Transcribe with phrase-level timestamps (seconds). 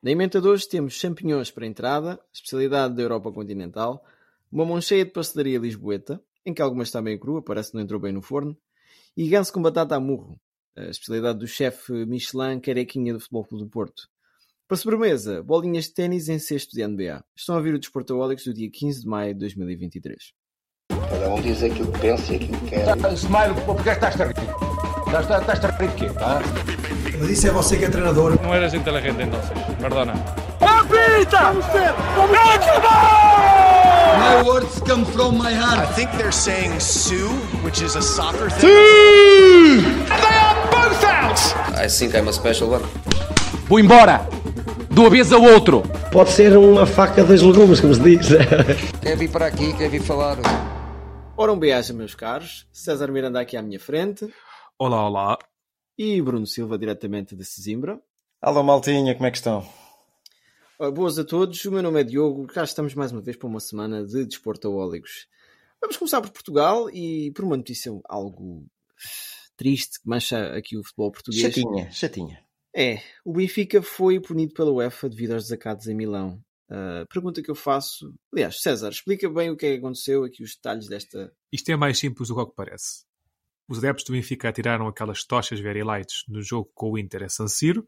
[0.00, 4.04] Na emenda de hoje temos champignons para entrada, especialidade da Europa continental,
[4.50, 7.82] uma mão cheia de pastelaria lisboeta, em que algumas está meio crua, parece que não
[7.82, 8.56] entrou bem no forno,
[9.16, 10.40] e ganso com batata a murro,
[10.76, 14.08] a especialidade do chefe Michelin Carequinha do Futebol Clube do Porto.
[14.68, 17.24] Para sobremesa, bolinhas de ténis em cesto de NBA.
[17.34, 20.32] Estão a vir o Desportaólicos do dia 15 de maio de 2023.
[20.90, 22.86] Cada um diz aquilo que pensa e aquilo que quer.
[23.14, 24.34] Smile, porque estás a rir?
[25.06, 26.06] Estás, estás a rir de quê?
[26.20, 26.97] Ah?
[27.20, 28.38] Mas isso é você que é treinador.
[28.42, 29.50] No eres inteligente entonces,
[29.80, 30.14] perdona.
[34.18, 35.94] My words come from my I heart.
[35.94, 37.28] think they're saying Sue,
[37.64, 38.68] which is a soccer thing.
[41.76, 42.84] I think I'm a special one.
[43.68, 44.26] Vou embora!
[44.90, 45.82] De uma vez ao outro!
[46.10, 48.28] Pode ser uma faca dos legumes, como se diz.
[49.02, 50.38] Quer vir para aqui, quer vir falar.
[51.36, 52.66] Ora, um beijo, meus caros.
[52.72, 54.26] César Miranda aqui à minha frente.
[54.78, 55.38] Olá, olá.
[55.98, 58.00] E Bruno Silva, diretamente de Sesimbra.
[58.40, 59.68] Alô Maltinha, como é que estão?
[60.94, 62.46] Boas a todos, o meu nome é Diogo.
[62.46, 65.26] Cá estamos mais uma vez para uma semana de Desportaólicos.
[65.80, 68.64] Vamos começar por Portugal e por uma notícia algo
[69.56, 71.42] triste que mancha aqui o futebol português.
[71.42, 72.44] Chatinha, chatinha.
[72.72, 76.40] É, o Benfica foi punido pela UEFA devido aos desacatos em Milão.
[76.70, 78.14] A pergunta que eu faço.
[78.32, 81.32] Aliás, César, explica bem o que é que aconteceu, aqui os detalhes desta.
[81.52, 83.07] Isto é mais simples do que, ao que parece.
[83.68, 87.28] Os adeptos do Benfica atiraram aquelas tochas very lights no jogo com o Inter a
[87.28, 87.86] San Siro.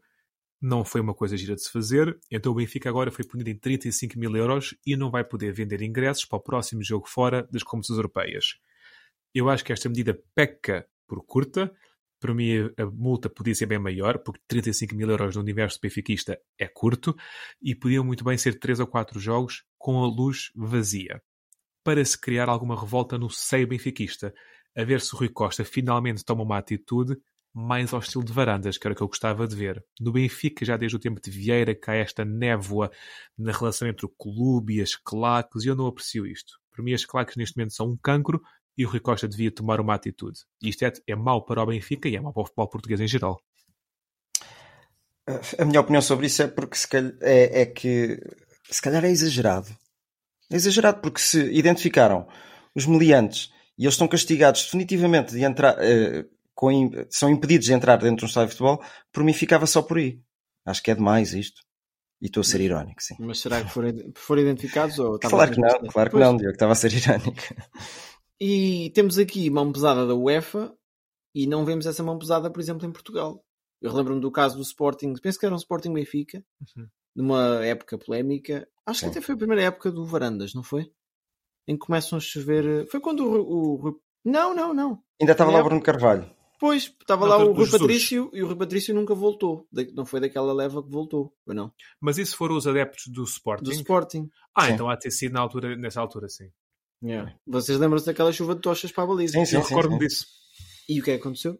[0.61, 2.19] Não foi uma coisa gira de se fazer.
[2.29, 5.81] Então o Benfica agora foi punido em 35 mil euros e não vai poder vender
[5.81, 8.45] ingressos para o próximo jogo fora das competições europeias.
[9.33, 11.73] Eu acho que esta medida peca por curta.
[12.19, 16.39] Para mim, a multa podia ser bem maior, porque 35 mil euros no universo benfiquista
[16.59, 17.15] é curto,
[17.59, 21.19] e podiam muito bem ser 3 ou 4 jogos com a luz vazia.
[21.83, 24.31] Para se criar alguma revolta no seio benfiquista,
[24.75, 27.17] a ver se o Rui Costa finalmente toma uma atitude
[27.53, 29.83] mais ao estilo de varandas, que era o que eu gostava de ver.
[29.99, 32.89] No Benfica, já desde o tempo de Vieira, há esta névoa
[33.37, 36.59] na relação entre o clube e as claques, e eu não aprecio isto.
[36.71, 38.41] Para mim, as claques neste momento são um cancro
[38.77, 40.39] e o Rui Costa devia tomar uma atitude.
[40.61, 43.07] Isto é, é mau para o Benfica e é mau para o futebol português em
[43.07, 43.41] geral.
[45.59, 48.19] A minha opinião sobre isso é porque se calhar, é, é que
[48.69, 49.67] se calhar é exagerado.
[50.49, 52.27] É exagerado porque se identificaram
[52.73, 56.71] os meliantes e eles estão castigados definitivamente de entrar, eh, com,
[57.09, 59.97] são impedidos de entrar dentro de um estádio de futebol, por mim ficava só por
[59.97, 60.21] aí.
[60.65, 61.61] Acho que é demais isto.
[62.21, 63.15] E estou a ser irónico, sim.
[63.19, 66.23] Mas será que foram, foram identificados ou estava Claro que não, claro que Pois.
[66.27, 67.41] não, Diogo, estava a ser irónico.
[68.39, 70.71] E temos aqui mão pesada da UEFA
[71.33, 73.43] e não vemos essa mão pesada, por exemplo, em Portugal.
[73.81, 76.43] Eu relembro-me do caso do Sporting, penso que era um Sporting Benfica,
[76.77, 76.87] Uhum.
[77.15, 78.67] numa época polémica.
[78.85, 79.11] Acho que Sim.
[79.11, 80.91] até foi a primeira época do Varandas, não foi?
[81.67, 82.87] Em que começam a chover.
[82.89, 85.03] Foi quando o, Não, não, não.
[85.19, 85.61] Ainda estava lá É.
[85.61, 86.29] o Bruno Carvalho.
[86.59, 87.81] Pois, estava lá o Rui Jesus.
[87.81, 89.67] Patrício e o Rui Patrício nunca voltou.
[89.95, 91.73] Não foi daquela leva que voltou, foi não?
[91.99, 93.63] Mas isso foram os adeptos do Sporting?
[93.63, 94.29] Do Sporting.
[94.55, 94.73] Ah, Sim.
[94.73, 96.51] então há de ter sido na altura, nessa altura, sim.
[97.03, 97.35] Yeah.
[97.47, 99.33] Vocês lembram-se daquela chuva de tochas para a baliza?
[99.33, 100.27] Sim, sim, eu recordo-me disso.
[100.87, 101.57] E o que é que aconteceu?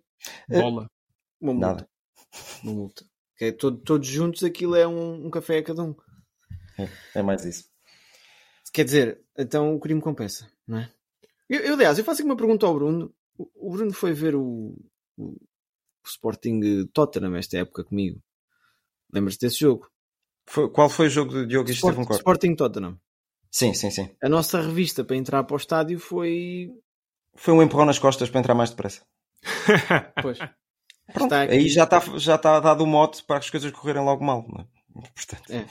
[0.47, 0.87] Bola.
[1.41, 1.67] Uma multa.
[1.67, 1.89] Nada.
[2.63, 3.05] Uma multa.
[3.39, 5.95] É todo- todos juntos aquilo é um, um café a cada um.
[7.15, 7.70] É mais isso.
[8.73, 10.89] Quer dizer, então o crime compensa, não é?
[11.49, 13.13] Eu, eu, aliás, eu faço aqui uma pergunta ao Bruno.
[13.37, 14.73] O, o Bruno foi ver o,
[15.17, 15.37] o, o
[16.05, 18.21] Sporting Tottenham esta época comigo.
[19.13, 19.89] Lembras-te desse jogo?
[20.47, 21.69] Foi- qual foi o jogo de Diogo?
[21.69, 22.19] Sport- um corte.
[22.19, 22.97] Sporting Tottenham.
[23.51, 24.09] Sim, sim, sim.
[24.23, 26.71] A nossa revista para entrar para o estádio foi.
[27.35, 29.05] Foi um empurrão nas costas para entrar mais depressa.
[30.21, 30.37] Pois.
[31.13, 34.45] Pronto, aí já está, já está dado o mote para as coisas correrem logo mal.
[34.47, 35.07] não é?
[35.13, 35.65] Portanto, É.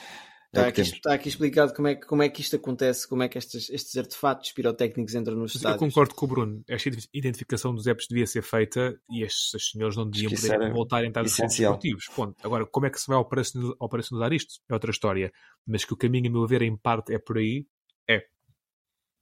[0.53, 3.07] é Está que aqui, está aqui explicado como é, que, como é que isto acontece,
[3.09, 5.79] como é que estes, estes artefatos pirotécnicos entram nos Mas Eu estádios.
[5.95, 6.65] concordo com o Bruno.
[6.69, 11.07] Esta identificação dos apps devia ser feita e estes senhores não deviam poder voltar a
[11.07, 12.07] entrar nos centros esportivos.
[12.15, 12.35] Ponto.
[12.43, 14.55] Agora, como é que se vai operacional- operacionalizar isto?
[14.69, 15.33] É outra história.
[15.67, 17.67] Mas que o caminho, a meu ver, em parte é por aí.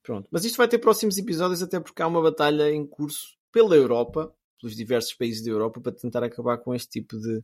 [0.03, 0.27] Pronto.
[0.33, 4.35] Mas isto vai ter próximos episódios, até porque há uma batalha em curso pela Europa,
[4.59, 7.43] pelos diversos países da Europa, para tentar acabar com este tipo de,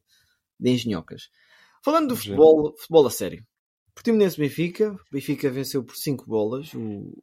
[0.59, 1.29] de engenhocas.
[1.85, 3.45] Falando do futebol, futebol a sério.
[3.95, 6.73] Portimonense Benfica, Benfica venceu por 5 bolas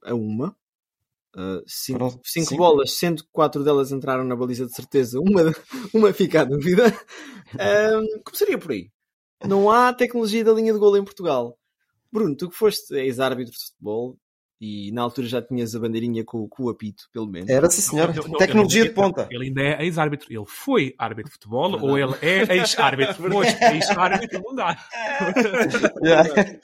[0.04, 0.56] a uma.
[1.66, 2.58] 5 Foram cinco?
[2.58, 5.42] bolas, sendo que 4 delas entraram na baliza de certeza, uma,
[5.94, 6.84] uma fica à dúvida.
[8.26, 8.90] Começaria por aí.
[9.46, 11.58] Não há tecnologia da linha de golo em Portugal.
[12.12, 14.18] Bruno, tu que foste ex-árbitro de futebol
[14.62, 17.50] e na altura já tinhas a bandeirinha com, com o apito, pelo menos.
[17.50, 18.14] Era, sim, senhor.
[18.16, 19.28] Não, não, Tecnologia de ponta.
[19.32, 20.28] Ele ainda é ex-árbitro.
[20.32, 23.16] Ele foi árbitro de futebol ou ele é ex-árbitro?
[23.32, 24.78] Pois, ex-árbitro não dá.
[26.04, 26.60] Yeah.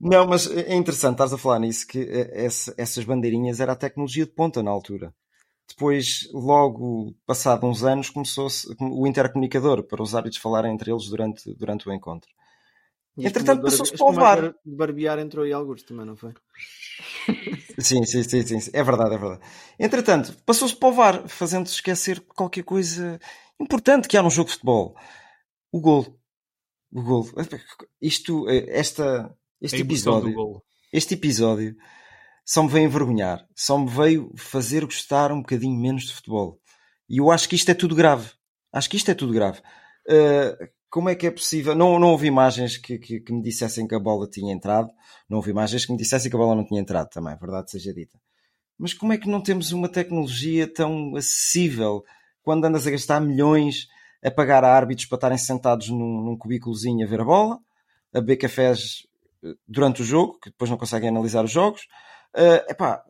[0.00, 2.00] Não, mas é interessante, estás a falar nisso, que
[2.32, 5.14] essa- essas bandeirinhas era a tecnologia de ponta na altura.
[5.68, 11.54] Depois, logo passado uns anos, começou-se o intercomunicador para os árbitros falarem entre eles durante,
[11.54, 12.28] durante o encontro.
[13.18, 14.54] Entretanto, passou-se para o VAR.
[14.64, 16.32] De barbear entrou aí alguns também, não foi?
[17.78, 19.42] sim, sim, sim, sim, é verdade, é verdade.
[19.78, 23.18] Entretanto, passou-se para o VAR, fazendo-se esquecer qualquer coisa
[23.60, 24.96] importante que há num jogo de futebol.
[25.72, 26.18] O gol.
[26.92, 27.28] O gol.
[28.00, 30.62] Isto, esta, este episódio.
[30.92, 31.76] Este episódio
[32.44, 33.46] só me veio envergonhar.
[33.54, 36.60] Só me veio fazer gostar um bocadinho menos de futebol.
[37.08, 38.30] E eu acho que isto é tudo grave.
[38.72, 39.60] Acho que isto é tudo grave.
[40.08, 41.74] Uh, como é que é possível?
[41.74, 44.90] Não, não houve imagens que, que, que, me dissessem que a bola tinha entrado,
[45.28, 47.94] não houve imagens que me dissessem que a bola não tinha entrado também, verdade seja
[47.94, 48.18] dita.
[48.76, 52.02] Mas como é que não temos uma tecnologia tão acessível
[52.42, 53.86] quando andas a gastar milhões
[54.22, 57.58] a pagar a árbitros para estarem sentados num, num cubículozinho a ver a bola,
[58.12, 59.06] a beber cafés
[59.44, 61.82] eh, durante o jogo, que depois não conseguem analisar os jogos?
[62.34, 63.02] Uh, epá,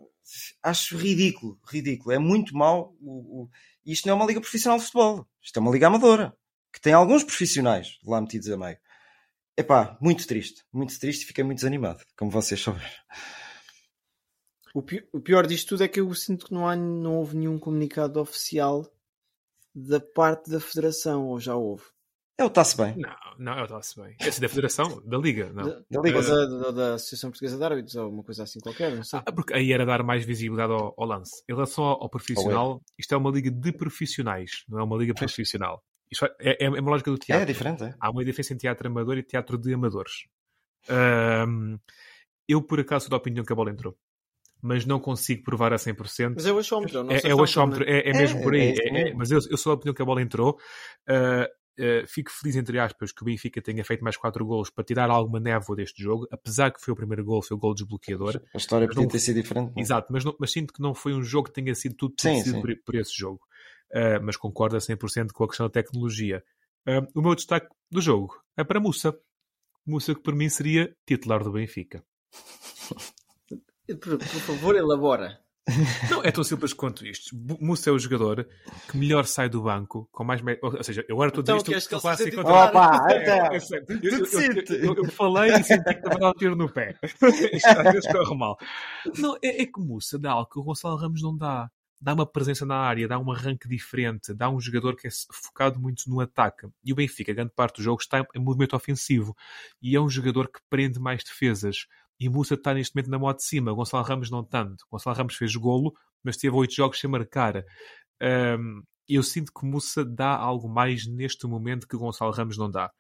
[0.63, 2.13] acho ridículo, ridículo.
[2.13, 2.95] É muito mau.
[3.01, 3.49] O, o...
[3.85, 6.35] Isto não é uma liga profissional de futebol, isto é uma liga amadora
[6.73, 8.79] que tem alguns profissionais lá metidos a meio.
[9.57, 12.89] Epá, muito triste, muito triste e fiquei muito desanimado, como vocês souberam.
[14.73, 17.37] O pior, o pior disto tudo é que eu sinto que não, há, não houve
[17.37, 18.87] nenhum comunicado oficial
[19.75, 21.85] da parte da Federação, ou já houve?
[22.39, 22.97] É o Está-se Bem.
[22.97, 24.17] Não, não é o Está-se Bem.
[24.19, 25.65] Esse da Federação, da Liga, não.
[25.65, 28.95] Da, da Liga, da, da, da, Associação Portuguesa de Árbitros, ou uma coisa assim qualquer,
[28.95, 29.21] não sei.
[29.27, 31.43] Ah, porque aí era dar mais visibilidade ao, ao lance.
[31.49, 35.13] Em relação ao, ao profissional, isto é uma liga de profissionais, não é uma liga
[35.13, 35.83] profissional.
[36.11, 37.43] Isto é, é, é uma lógica do teatro.
[37.43, 37.95] É diferente, é.
[38.01, 40.27] Há uma diferença entre teatro amador e teatro de amadores.
[40.89, 41.79] Um,
[42.49, 43.97] eu, por acaso, sou da opinião que a bola entrou.
[44.63, 46.35] Mas não consigo provar a 100%.
[46.35, 48.75] Mas é o achómetro, não é, é o achómetro, é, é, mesmo por aí.
[48.79, 50.59] É, mas eu, eu, sou da opinião que a bola entrou.
[51.09, 51.49] Uh,
[51.81, 55.09] Uh, fico feliz, entre aspas, que o Benfica tenha feito mais 4 gols para tirar
[55.09, 58.39] alguma névoa deste jogo, apesar que foi o primeiro gol, foi o gol desbloqueador.
[58.55, 59.09] A história podia não...
[59.09, 59.73] ter sido diferente.
[59.75, 59.81] Não?
[59.83, 62.43] Exato, mas, não, mas, sinto que não foi um jogo que tenha sido tudo sim,
[62.43, 62.61] sim.
[62.61, 63.41] Por, por, esse jogo.
[63.93, 66.45] Uh, mas concordo a 100% com a questão da tecnologia.
[66.87, 69.19] Uh, o meu destaque do jogo é para Mussa.
[69.87, 72.05] Mussa que para mim seria titular do Benfica.
[74.01, 75.41] Por, por favor, elabora.
[76.11, 77.37] Não, é tão simples quanto isto.
[77.61, 78.47] Mussa é o jogador
[78.89, 80.41] que melhor sai do banco, com mais.
[80.43, 80.59] Me...
[80.63, 81.97] Ou seja, eu agora estou a dizer isto.
[81.97, 83.95] Opa, então.
[84.75, 86.97] eu, eu, falei e senti que estava a dar um tiro no pé.
[87.53, 88.57] isto às vezes corre mal.
[89.19, 92.25] Não, é, é que Mussa dá algo que o Gonçalo Ramos não dá dá uma
[92.25, 96.21] presença na área, dá um arranque diferente, dá um jogador que é focado muito no
[96.21, 96.67] ataque.
[96.83, 99.37] E o Benfica, grande parte do jogo, está em movimento ofensivo.
[99.83, 101.87] E é um jogador que prende mais defesas.
[102.19, 103.73] E Musa está neste momento na moto de cima.
[103.73, 104.87] Gonçalo Ramos não tanto.
[104.91, 107.65] Gonçalo Ramos fez golo, mas teve oito jogos sem marcar.
[108.23, 112.91] Um, eu sinto que Musa dá algo mais neste momento que Gonçalo Ramos não dá.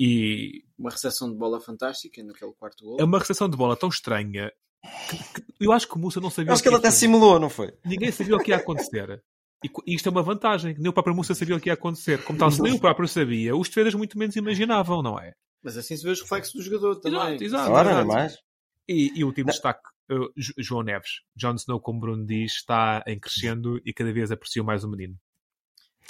[0.00, 0.64] E...
[0.76, 2.96] Uma recepção de bola fantástica naquele quarto gol.
[2.98, 4.50] É uma recepção de bola tão estranha
[5.60, 6.52] eu acho que o Musa não sabia.
[6.52, 7.72] Acho que, que ele até simulou, não foi?
[7.84, 9.22] Ninguém sabia o que ia acontecer.
[9.86, 10.74] E isto é uma vantagem.
[10.78, 12.22] Nem o próprio Musa sabia o que ia acontecer.
[12.24, 15.34] Como tal, se nem o próprio sabia, os defesas muito menos imaginavam, não é?
[15.62, 17.20] Mas assim se vê os reflexos do jogador também.
[17.20, 17.70] Exato, exato.
[17.70, 18.06] Ora, exato.
[18.08, 18.38] mais.
[18.88, 21.20] E, e o último destaque, uh, João Neves.
[21.36, 25.16] Jon Snow, como Bruno diz, está em crescendo e cada vez aprecio mais o menino.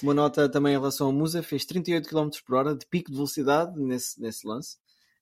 [0.03, 3.17] Uma nota também em relação ao Musa, fez 38 km por hora de pico de
[3.17, 4.79] velocidade nesse, nesse lance.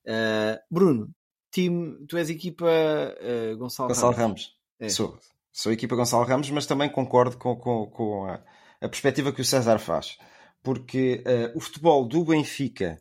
[0.07, 1.11] Uh, Bruno,
[1.51, 4.21] time, tu és equipa uh, Gonçalo, Gonçalo Ramos.
[4.21, 4.57] Ramos.
[4.79, 4.89] É.
[4.89, 5.19] Sou,
[5.53, 8.43] sou equipa Gonçalo Ramos, mas também concordo com, com, com a,
[8.81, 10.19] a, perspectiva que o César faz.
[10.63, 13.01] Porque uh, o futebol do Benfica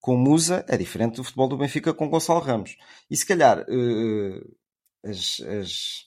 [0.00, 2.76] com Musa é diferente do futebol do Benfica com Gonçalo Ramos.
[3.10, 4.56] E se calhar uh,
[5.04, 6.04] as, as,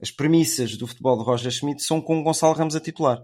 [0.00, 3.22] as premissas do futebol de Roger Schmidt são com Gonçalo Ramos a titular.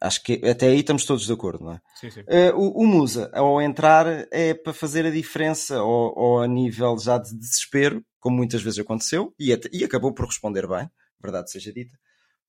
[0.00, 1.80] Acho que até aí estamos todos de acordo, não é?
[1.96, 2.20] Sim, sim.
[2.20, 6.96] Uh, o, o, Musa, ao entrar, é para fazer a diferença, ou, ou, a nível
[6.98, 10.88] já de desespero, como muitas vezes aconteceu, e, e acabou por responder bem,
[11.20, 11.98] verdade seja dita.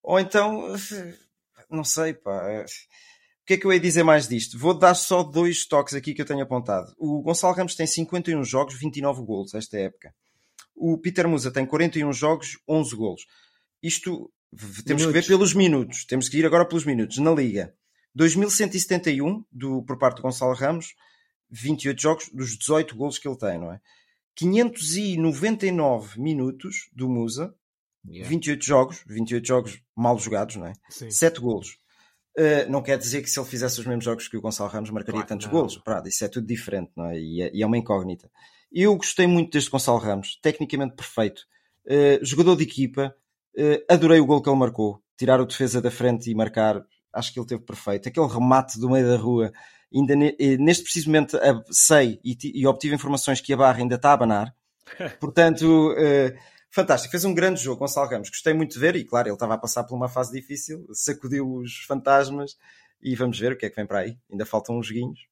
[0.04, 0.76] Ou então,
[1.70, 2.50] não sei, pá.
[2.52, 4.58] Eh, o que é que eu ia dizer mais disto?
[4.58, 6.94] Vou dar só dois toques aqui que eu tenho apontado.
[7.00, 10.14] O Gonçalo Ramos tem 51 jogos, 29 golos esta época.
[10.76, 13.26] O Peter Musa tem 41 jogos, 11 golos.
[13.82, 15.06] Isto temos minutos.
[15.06, 16.06] que ver pelos minutos.
[16.06, 17.18] Temos que ir agora pelos minutos.
[17.18, 17.74] Na Liga,
[18.16, 20.96] 2171 do, por parte do Gonçalo Ramos,
[21.50, 23.80] 28 jogos dos 18 golos que ele tem, não é?
[24.36, 27.54] 599 minutos do Musa,
[28.08, 28.28] yeah.
[28.30, 30.74] 28 jogos, 28 jogos mal jogados, não é?
[30.90, 31.12] Sim.
[31.12, 31.78] 7 golos.
[32.38, 34.92] Uh, não quer dizer que se ele fizesse os mesmos jogos que o Gonçalo Ramos
[34.92, 35.54] marcaria tantos não.
[35.54, 35.78] golos.
[35.78, 37.20] Prado, isso é tudo diferente, não é?
[37.20, 37.52] E, é?
[37.54, 37.66] e, é?
[37.66, 38.32] uma incógnita.
[38.72, 41.42] Eu gostei muito deste Gonçalo Ramos, tecnicamente perfeito,
[41.86, 43.14] uh, jogador de equipa,
[43.90, 45.02] adorei o gol que ele marcou.
[45.18, 46.82] Tirar o defesa da frente e marcar,
[47.14, 48.08] acho que ele teve perfeito.
[48.08, 49.52] Aquele remate do meio da rua,
[49.94, 51.38] ainda eh, neste preciso momento
[51.72, 54.56] sei e, e, obtive informações que a barra ainda está a abanar.
[55.20, 56.40] Portanto, uh,
[56.72, 57.12] fantástico.
[57.12, 58.30] Fez um grande jogo, Gonçalo Ramos.
[58.30, 61.56] Gostei muito de ver e, claro, ele estava a passar por uma fase difícil, sacudiu
[61.56, 62.56] os fantasmas
[63.02, 64.18] e vamos ver o que é que vem para aí.
[64.32, 65.29] Ainda faltam uns joguinhos.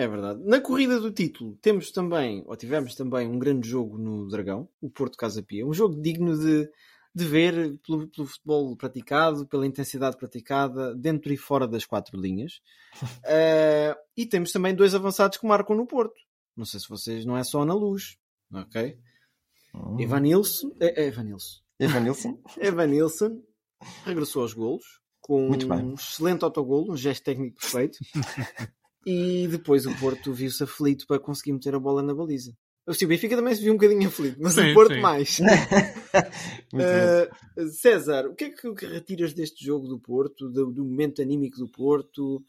[0.00, 0.42] É verdade.
[0.44, 4.88] Na corrida do título temos também, ou tivemos também, um grande jogo no Dragão, o
[4.88, 5.66] Porto Casa Pia.
[5.66, 6.70] Um jogo digno de,
[7.14, 12.62] de ver pelo, pelo futebol praticado, pela intensidade praticada, dentro e fora das quatro linhas.
[13.02, 16.18] uh, e temos também dois avançados que marcam no Porto.
[16.56, 18.16] Não sei se vocês, não é só na luz,
[18.50, 18.98] ok?
[19.74, 20.00] Uhum.
[20.00, 21.60] Evanilson, é, é Evanilson.
[21.78, 22.40] Evanilson?
[22.58, 23.42] Evanilson
[24.06, 27.98] regressou aos golos com um excelente autogolo, um gesto técnico perfeito.
[29.06, 32.54] e depois o Porto viu-se aflito para conseguir meter a bola na baliza.
[32.86, 35.00] O Benfica também se viu um bocadinho aflito, mas sim, o Porto sim.
[35.00, 35.38] mais.
[36.74, 41.22] uh, César, o que é que, que, retiras deste jogo do Porto, do, do, momento
[41.22, 42.42] anímico do Porto?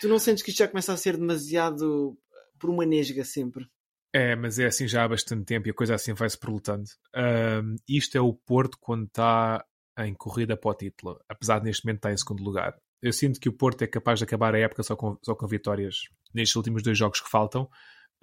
[0.00, 2.16] Tu não sentes que isto já começa a ser demasiado
[2.58, 3.66] por uma nesga sempre?
[4.14, 6.88] É, mas é assim já há bastante tempo e a coisa assim vai-se prolutando.
[7.14, 9.62] Uh, isto é o Porto quando está
[9.98, 12.78] em corrida para o título, apesar de neste momento estar em segundo lugar.
[13.02, 15.46] Eu sinto que o Porto é capaz de acabar a época só com, só com
[15.46, 17.68] vitórias nestes últimos dois jogos que faltam.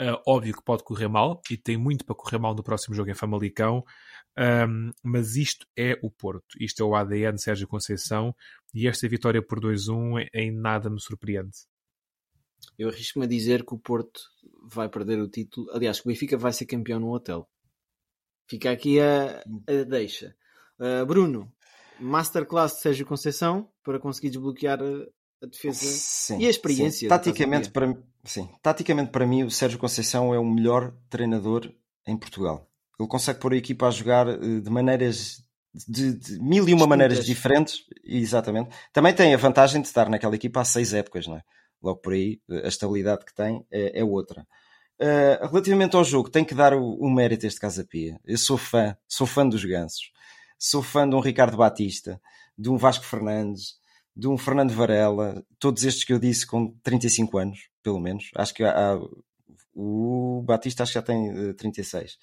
[0.02, 3.12] Uh, óbvio que pode correr mal e tem muito para correr mal no próximo jogo
[3.12, 3.84] em Famalicão,
[4.36, 8.36] um, mas isto é o Porto, isto é o ADN de Sérgio Conceição
[8.74, 11.56] e esta vitória por 2-1 em nada me surpreende.
[12.78, 14.22] Eu arrisco-me a dizer que o Porto
[14.64, 15.70] vai perder o título.
[15.72, 17.48] Aliás, que o Benfica vai ser campeão no hotel.
[18.50, 20.36] Fica aqui a, a deixa.
[20.80, 21.54] Uh, Bruno,
[22.00, 27.06] masterclass de Sérgio Conceição para conseguir desbloquear a, defesa sim, e a experiência.
[27.06, 27.08] Sim.
[27.08, 28.50] Taticamente, para, sim.
[28.62, 31.72] Taticamente, para mim, o Sérgio Conceição é o melhor treinador
[32.08, 32.70] em Portugal.
[33.00, 35.44] Ele consegue pôr a equipa a jogar eh, de maneiras
[35.88, 38.70] de, de mil e uma maneiras diferentes, exatamente.
[38.92, 41.42] Também tem a vantagem de estar naquela equipa há seis épocas, não é?
[41.82, 44.46] Logo por aí, a estabilidade que tem é, é outra.
[45.02, 48.20] Uh, relativamente ao jogo, tem que dar o, o mérito a este Casa Pia.
[48.24, 50.12] Eu sou fã, sou fã dos gansos.
[50.66, 52.22] Sou fã de um Ricardo Batista,
[52.58, 53.76] de um Vasco Fernandes,
[54.16, 58.32] de um Fernando Varela, todos estes que eu disse com 35 anos, pelo menos.
[58.34, 58.98] Acho que há,
[59.76, 62.18] o Batista acho que já tem uh, 36.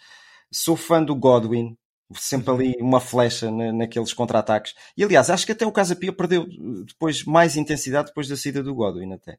[0.51, 1.77] Sou fã do Godwin,
[2.15, 4.75] sempre ali uma flecha na, naqueles contra-ataques.
[4.97, 6.47] E aliás, acho que até o Casa Pia perdeu
[6.87, 9.39] depois mais intensidade depois da saída do Godwin até.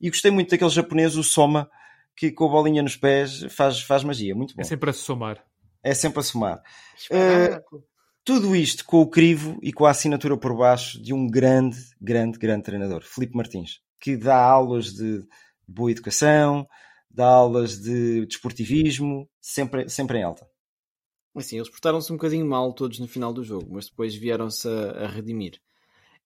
[0.00, 1.70] E gostei muito daquele japonês, o Soma,
[2.16, 4.34] que com a bolinha nos pés faz, faz magia.
[4.34, 4.62] Muito bom.
[4.62, 5.44] É sempre a somar.
[5.82, 6.62] É sempre a somar.
[7.10, 7.82] Uh,
[8.28, 12.38] tudo isto com o crivo e com a assinatura por baixo de um grande, grande,
[12.38, 15.26] grande treinador, Felipe Martins, que dá aulas de
[15.66, 16.68] boa educação,
[17.10, 20.46] dá aulas de desportivismo, sempre, sempre em alta.
[21.34, 25.04] Assim, eles portaram-se um bocadinho mal todos no final do jogo, mas depois vieram-se a,
[25.04, 25.58] a, redimir.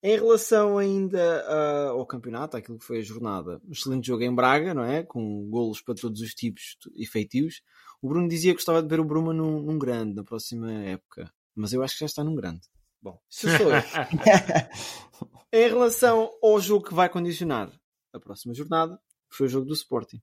[0.02, 4.34] Em relação ainda a, ao campeonato, aquilo que foi a jornada, um excelente jogo em
[4.34, 5.04] Braga, não é?
[5.04, 7.62] Com golos para todos os tipos e feitios.
[8.02, 11.32] O Bruno dizia que gostava de ver o Bruma num, num grande na próxima época
[11.54, 12.62] mas eu acho que já está num grande.
[13.00, 13.82] Bom, se sou eu.
[15.52, 17.70] em relação ao jogo que vai condicionar
[18.12, 20.22] a próxima jornada, foi o jogo do Sporting.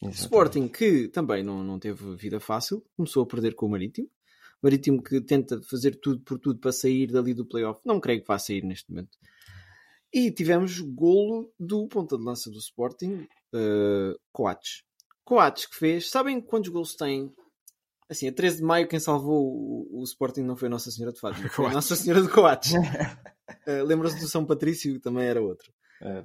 [0.00, 0.20] Exatamente.
[0.20, 4.08] Sporting que também não, não teve vida fácil, começou a perder com o Marítimo.
[4.62, 7.80] Marítimo que tenta fazer tudo por tudo para sair dali do playoff.
[7.84, 9.16] Não creio que vá sair neste momento.
[10.12, 14.82] E tivemos golo do ponta de lança do Sporting, uh, Coates.
[15.24, 16.10] Coates que fez.
[16.10, 17.32] Sabem quantos golos tem
[18.08, 21.20] Assim, a 13 de maio, quem salvou o, o Sporting não foi Nossa Senhora de
[21.20, 22.72] Fátima, foi Nossa Senhora de Coates.
[22.72, 25.70] uh, Lembram-se do São Patrício, também era outro.
[26.00, 26.24] É.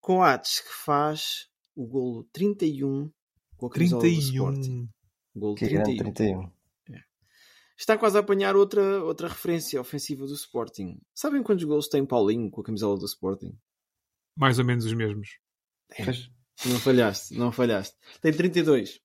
[0.00, 3.10] Coates, que faz o golo 31
[3.56, 3.98] com a 31.
[3.98, 4.88] do Sporting.
[5.34, 6.12] Golo que 31.
[6.12, 6.52] 31.
[6.90, 7.00] É.
[7.78, 11.00] Está quase a apanhar outra, outra referência ofensiva do Sporting.
[11.14, 13.56] Sabem quantos golos tem Paulinho com a camisola do Sporting?
[14.36, 15.38] Mais ou menos os mesmos.
[15.92, 16.04] É.
[16.68, 17.96] Não falhaste, não falhaste.
[18.20, 19.00] Tem 32.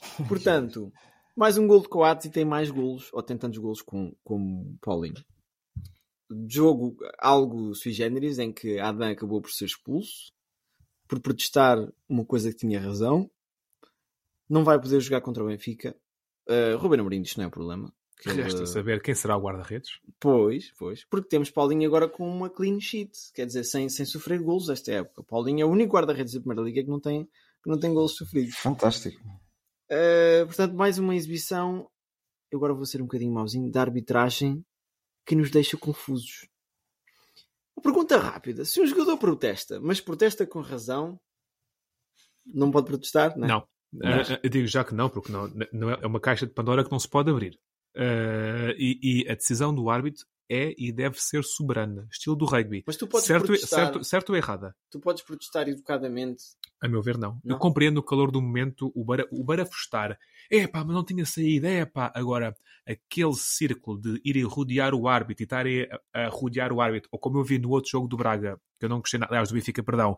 [0.28, 0.92] Portanto,
[1.38, 4.76] mais um gol de Coates e tem mais golos, ou tem tantos golos como, como
[4.82, 5.24] Paulinho.
[6.48, 10.32] Jogo algo sui generis, em que Adam acabou por ser expulso,
[11.06, 11.78] por protestar
[12.08, 13.30] uma coisa que tinha razão.
[14.50, 15.96] Não vai poder jogar contra o Benfica.
[16.48, 17.94] Uh, Ruben Amorim isto não é um problema.
[18.24, 18.66] Resta ele...
[18.66, 20.00] saber quem será o guarda-redes.
[20.18, 21.04] Pois, pois.
[21.04, 23.12] Porque temos Paulinho agora com uma clean sheet.
[23.32, 25.22] Quer dizer, sem, sem sofrer golos esta época.
[25.22, 27.24] Paulinho é o único guarda-redes da Primeira Liga que não tem,
[27.62, 28.56] que não tem golos sofridos.
[28.56, 29.22] Fantástico.
[29.90, 31.88] Uh, portanto, mais uma exibição.
[32.50, 33.70] Eu agora vou ser um bocadinho mauzinho.
[33.70, 34.64] Da arbitragem
[35.26, 36.48] que nos deixa confusos.
[37.76, 41.20] Uma pergunta rápida: se um jogador protesta, mas protesta com razão,
[42.44, 43.36] não pode protestar?
[43.36, 43.46] Não.
[43.46, 43.48] É?
[43.48, 44.18] não.
[44.20, 46.84] Uh, eu digo já que não, porque não, não é, é uma caixa de Pandora
[46.84, 47.58] que não se pode abrir.
[47.96, 52.84] Uh, e, e, a decisão do árbitro é e deve ser soberana, estilo do rugby.
[52.86, 54.74] Mas tu podes certo, protestar, certo, certo ou errada?
[54.90, 56.42] Tu podes protestar educadamente.
[56.80, 57.40] A meu ver, não.
[57.44, 57.56] não?
[57.56, 60.18] Eu compreendo o calor do momento, o, bara, o barafustar.
[60.50, 61.66] É pá, mas não tinha saído.
[61.66, 62.56] É pá, agora,
[62.86, 67.18] aquele círculo de ir rodear o árbitro e estar a, a rodear o árbitro, ou
[67.18, 69.54] como eu vi no outro jogo do Braga, que eu não gostei nada, aliás, do
[69.54, 70.16] Benfica, perdão,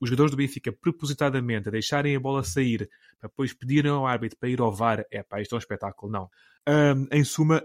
[0.00, 2.90] os jogadores do Benfica propositadamente a deixarem a bola sair
[3.20, 6.10] para depois pedirem ao árbitro para ir ao VAR, é pá, isto é um espetáculo,
[6.10, 6.28] não.
[6.68, 7.64] Um, em suma,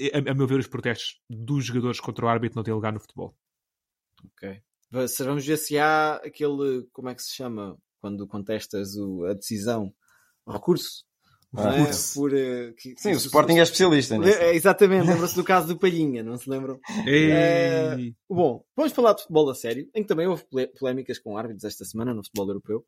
[0.00, 3.00] a, a, meu ver, os protestos dos jogadores contra o árbitro não têm lugar no
[3.00, 3.36] futebol.
[4.24, 4.62] Ok.
[5.24, 9.92] Vamos ver se há aquele, como é que se chama, quando contestas o, a decisão,
[10.46, 11.04] o recurso.
[11.56, 12.14] É?
[12.14, 14.36] Por, uh, que, Sim, o Sporting é especialista nisso.
[14.38, 16.80] É, exatamente, lembram-se do caso do Palhinha, não se lembram?
[17.06, 17.96] É,
[18.28, 20.44] bom, vamos falar de futebol a sério, em que também houve
[20.76, 22.84] polémicas com árbitros esta semana no futebol europeu.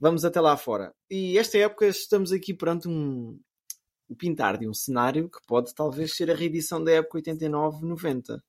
[0.00, 0.94] Vamos até lá fora.
[1.10, 3.38] E esta época estamos aqui perante um,
[4.08, 8.40] o pintar de um cenário que pode talvez ser a reedição da época 89-90.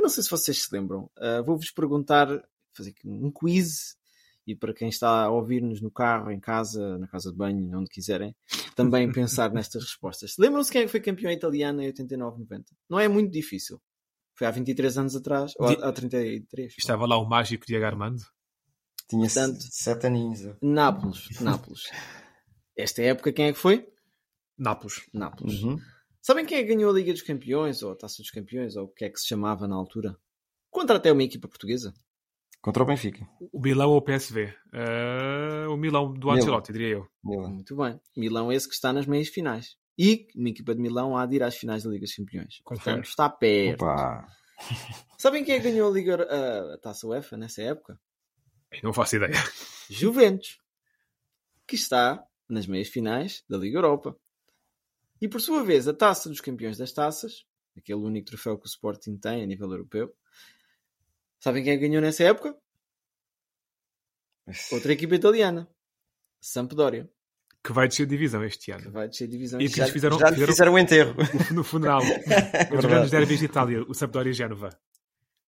[0.00, 1.10] Eu não sei se vocês se lembram.
[1.18, 2.26] Uh, Vou-vos perguntar,
[2.72, 3.98] fazer aqui um quiz
[4.46, 7.90] e para quem está a ouvir-nos no carro, em casa, na casa de banho, onde
[7.90, 8.34] quiserem,
[8.74, 10.36] também pensar nestas respostas.
[10.38, 12.64] Lembram-se quem é foi campeão italiano em 89-90?
[12.88, 13.78] Não é muito difícil.
[14.34, 16.74] Foi há 23 anos atrás, ou há 33.
[16.78, 18.22] Estava lá o mágico Diego Armando?
[19.06, 20.40] Tinha Portanto, sete aninhos.
[20.62, 21.82] Nápoles, Nápoles.
[22.74, 23.86] Esta época quem é que foi?
[24.56, 25.02] Nápoles.
[25.12, 25.62] Nápoles.
[25.62, 25.78] Uhum.
[26.22, 28.84] Sabem quem é que ganhou a Liga dos Campeões, ou a Taça dos Campeões, ou
[28.84, 30.16] o que é que se chamava na altura?
[30.70, 31.94] Contra até uma equipa portuguesa.
[32.60, 33.26] Contra o Benfica.
[33.52, 34.44] O Milão ou o PSV?
[34.44, 37.08] Uh, eh, o Milão do Ancelotti, diria eu.
[37.24, 37.50] Milão.
[37.50, 37.98] Muito bem.
[38.14, 39.76] Milão esse que está nas meias finais.
[39.98, 42.60] E uma equipa de Milão há de ir às finais da Liga dos Campeões.
[42.62, 43.82] Portanto, está perto.
[43.82, 44.26] Opa.
[45.16, 47.98] Sabem quem é que ganhou a, Liga, a, a Taça UEFA nessa época?
[48.70, 49.32] Eu não faço ideia.
[49.88, 50.58] Juventus.
[51.66, 54.14] Que está nas meias finais da Liga Europa.
[55.20, 57.44] E por sua vez, a Taça dos Campeões das Taças,
[57.76, 60.14] aquele único troféu que o Sporting tem a nível europeu,
[61.40, 62.54] Sabem quem é ganhou nessa época?
[64.70, 65.66] Outra equipa italiana.
[66.38, 67.08] Sampdoria.
[67.64, 68.82] Que vai descer divisão este ano.
[68.82, 71.14] Que vai descer divisão e que já, fizeram, já fizeram, fizeram o enterro.
[71.54, 72.00] No funeral.
[72.76, 73.82] Os grandes derbys de Itália.
[73.88, 74.70] O Sampdoria e Génova.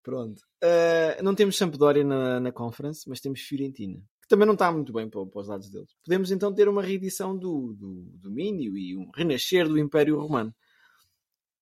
[0.03, 0.41] Pronto.
[0.63, 4.03] Uh, não temos Sampdoria na, na Conference, mas temos Fiorentina.
[4.33, 5.95] Também não está muito bem para, para os lados deles.
[6.03, 10.55] Podemos então ter uma reedição do, do domínio e um renascer do Império Romano.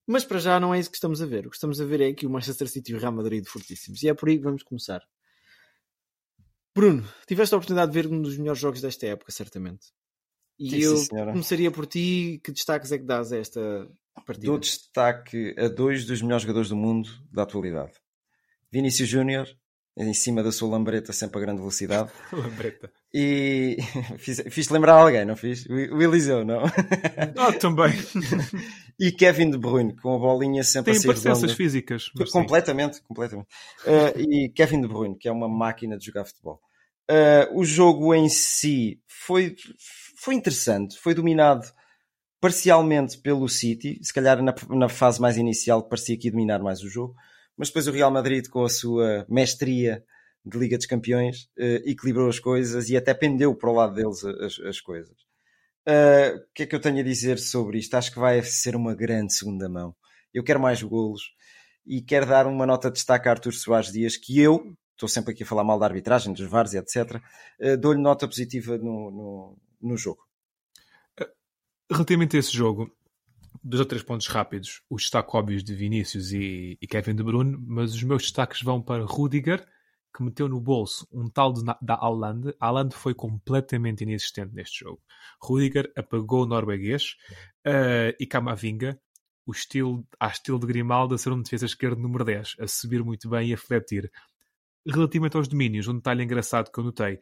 [0.06, 1.48] Mas para já não é isso que estamos a ver.
[1.48, 4.04] O que estamos a ver é que o Manchester City e o Real Madrid fortíssimos.
[4.04, 5.02] E é por aí que vamos começar.
[6.72, 9.88] Bruno, tiveste a oportunidade de ver um dos melhores jogos desta época, certamente.
[10.56, 12.40] E sim, eu sim, começaria por ti.
[12.44, 13.90] Que destaques é que dás a esta
[14.24, 14.46] partida?
[14.46, 17.94] Dou destaque a dois dos melhores jogadores do mundo da atualidade.
[18.70, 19.48] Vinícius Júnior
[19.96, 22.10] em cima da sua lambreta sempre a grande velocidade.
[22.32, 22.90] lambreta.
[23.12, 23.76] E
[24.18, 25.66] fiz, fiz lembrar alguém, não fiz?
[25.66, 26.62] O Eliseu, não?
[27.36, 27.92] Ah, também.
[28.98, 31.54] e Kevin De Bruyne, com a bolinha sempre Tem a ser redonda.
[31.54, 32.08] físicas.
[32.32, 33.02] Completamente, sim.
[33.06, 33.48] completamente.
[33.84, 36.60] Uh, e Kevin De Bruyne, que é uma máquina de jogar futebol.
[37.10, 39.56] Uh, o jogo em si foi,
[40.16, 41.66] foi interessante, foi dominado
[42.40, 46.82] parcialmente pelo City, se calhar na, na fase mais inicial parecia que ia dominar mais
[46.82, 47.14] o jogo,
[47.60, 50.02] mas depois o Real Madrid, com a sua mestria
[50.42, 54.24] de Liga dos Campeões, uh, equilibrou as coisas e até pendeu para o lado deles
[54.24, 55.14] as, as coisas.
[55.86, 57.94] Uh, o que é que eu tenho a dizer sobre isto?
[57.94, 59.94] Acho que vai ser uma grande segunda mão.
[60.32, 61.34] Eu quero mais golos
[61.86, 65.34] e quero dar uma nota de destaque a Artur Soares Dias, que eu, estou sempre
[65.34, 67.20] aqui a falar mal da arbitragem, dos VARs e etc., uh,
[67.58, 70.22] eh, dou-lhe nota positiva no, no, no jogo.
[71.92, 72.90] Relativamente a esse jogo,
[73.62, 77.56] dois ou três pontos rápidos, os destaques óbvios de Vinícius e, e, Kevin De Bruyne,
[77.66, 79.66] mas os meus destaques vão para Rudiger,
[80.14, 82.54] que meteu no bolso um tal de, da Haaland.
[82.58, 85.00] Haaland foi completamente inexistente neste jogo.
[85.40, 87.16] Rudiger apagou o norueguês
[87.66, 89.00] uh, e Camavinga,
[89.46, 93.04] o estilo, a estilo de Grimaldo, a ser um defesa esquerdo número 10, a subir
[93.04, 94.10] muito bem e a fletir.
[94.86, 97.20] Relativamente aos domínios, um detalhe engraçado que eu notei,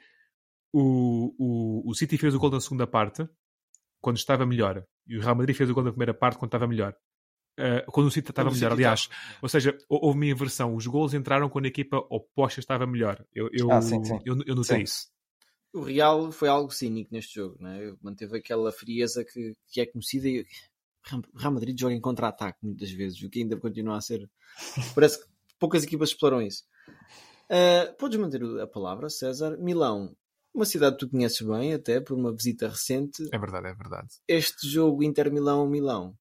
[0.73, 3.29] o, o, o City fez o gol na segunda parte,
[4.01, 4.85] quando estava melhor.
[5.09, 6.95] E o Real Madrid fez o gol na primeira parte quando estava melhor.
[7.59, 9.09] Uh, quando o City estava melhor, aliás.
[9.43, 10.77] Ou seja, houve uma inversão.
[10.77, 13.25] Os gols entraram quando a equipa oposta estava melhor.
[13.35, 14.21] Eu, eu, ah, sim, sim.
[14.25, 14.83] eu, eu notei sim.
[14.85, 15.09] isso.
[15.73, 17.95] O Real foi algo cínico neste jogo, né?
[18.01, 20.41] manteve aquela frieza que, que é conhecida e
[21.13, 24.29] o Real Madrid joga em contra-ataque muitas vezes, o que ainda continua a ser.
[24.95, 26.65] Parece que poucas equipas exploram isso.
[27.51, 29.57] Uh, podes manter a palavra, César.
[29.59, 30.15] Milão
[30.59, 33.29] uma cidade que tu conheces bem, até por uma visita recente.
[33.33, 34.09] É verdade, é verdade.
[34.27, 36.17] Este jogo Inter-Milão-Milão.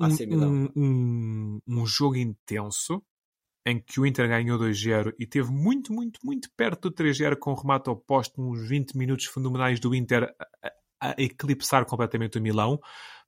[0.00, 3.02] Um, um, um, jogo intenso
[3.66, 7.50] em que o Inter ganhou 2-0 e teve muito, muito, muito perto do 3-0 com
[7.50, 12.80] o remate oposto, uns 20 minutos fenomenais do Inter a, a, eclipsar completamente o Milão.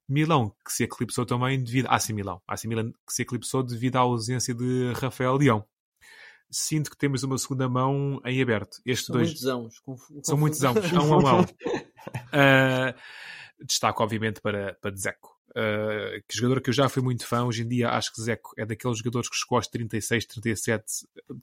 [0.07, 1.87] Milão que se eclipsou também devido.
[1.89, 2.41] Ah, sim, Milão.
[2.47, 5.65] Ah, sim, Milão que se eclipsou devido à ausência de Rafael Leão
[6.51, 8.81] sinto que temos uma segunda mão em aberto.
[8.85, 9.29] Estes São dois...
[9.29, 9.79] muitos anos.
[9.79, 10.01] Conf...
[10.23, 10.93] São muitos anos.
[10.93, 11.41] a um a mão.
[11.41, 12.93] Uh,
[13.65, 15.31] destaco, obviamente, para, para Dzeko.
[15.51, 18.53] Uh, que jogador que eu já fui muito fã, hoje em dia acho que Zeco
[18.57, 20.85] é daqueles jogadores que chegou aos 36, 37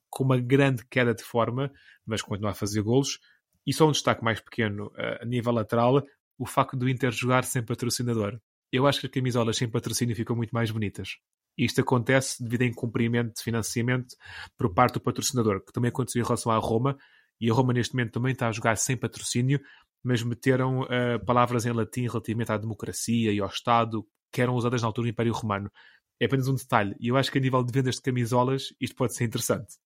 [0.08, 1.70] com uma grande queda de forma,
[2.06, 3.18] mas continua a fazer golos.
[3.66, 6.02] E só um destaque mais pequeno uh, a nível lateral,
[6.38, 8.38] o facto do Inter jogar sem patrocinador.
[8.70, 11.18] Eu acho que as camisolas sem patrocínio ficam muito mais bonitas.
[11.58, 14.16] Isto acontece devido a incumprimento de financiamento
[14.56, 16.96] por parte do patrocinador, que também aconteceu em relação à Roma,
[17.40, 19.60] e a Roma neste momento também está a jogar sem patrocínio,
[20.02, 24.82] mas meteram uh, palavras em latim relativamente à democracia e ao Estado que eram usadas
[24.82, 25.70] na altura do Império Romano.
[26.20, 28.94] É apenas um detalhe, e eu acho que a nível de vendas de camisolas isto
[28.94, 29.76] pode ser interessante.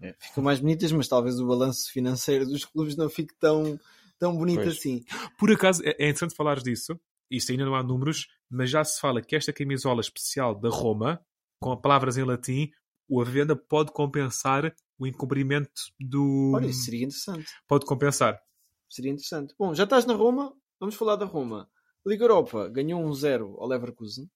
[0.00, 3.78] É, ficam mais bonitas, mas talvez o balanço financeiro dos clubes não fique tão,
[4.18, 4.76] tão bonito pois.
[4.76, 5.04] assim.
[5.38, 6.98] Por acaso, é, é interessante falar disso,
[7.30, 11.20] isto ainda não há números, mas já se fala que esta camisola especial da Roma,
[11.60, 12.70] com palavras em latim,
[13.10, 16.52] a venda pode compensar o incumprimento do.
[16.54, 17.50] Olha, isso seria interessante.
[17.66, 18.40] Pode compensar.
[18.88, 19.54] Seria interessante.
[19.58, 21.68] Bom, já estás na Roma, vamos falar da Roma.
[22.06, 24.30] Liga Europa ganhou um 0 ao Leverkusen.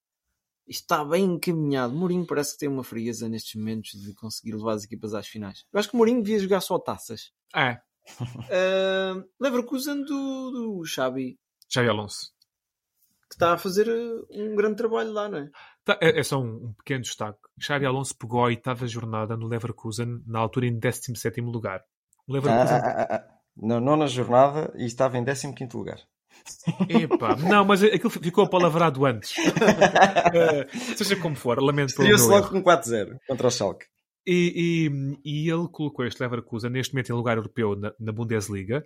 [0.66, 1.94] está bem encaminhado.
[1.94, 5.64] Mourinho parece que tem uma frieza nestes momentos de conseguir levar as equipas às finais.
[5.72, 7.30] Eu acho que Mourinho devia jogar só taças.
[7.54, 7.80] É.
[8.20, 11.38] Uh, Leverkusen do, do Xabi.
[11.68, 12.37] Xabi Alonso
[13.28, 15.50] que está a fazer eh, um grande trabalho lá, não é?
[15.84, 17.38] Tá, é, é, só um, um, pequeno destaque.
[17.60, 21.82] Xabi Alonso pegou a oitava jornada no Leverkusen, na altura em 17 lugar.
[22.26, 22.76] O Leverkusen...
[22.76, 25.98] Ah, ah, ah, ah, na nona jornada e estava em 15 lugar.
[26.88, 29.36] Epá, não, mas aquilo ficou apalavrado antes.
[29.36, 33.86] uh, seja como for, lamento pelo Estreou-se logo com 4-0 contra o Schalke.
[34.26, 34.88] E,
[35.24, 38.84] e, e, ele colocou este Leverkusen neste momento em lugar europeu na, na Bundesliga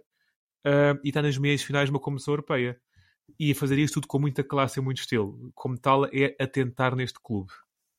[0.64, 2.78] uh, e está nas meias finais de uma competição europeia
[3.38, 5.50] e fazer isto tudo com muita classe e muito estilo.
[5.54, 7.52] Como tal, é atentar neste clube.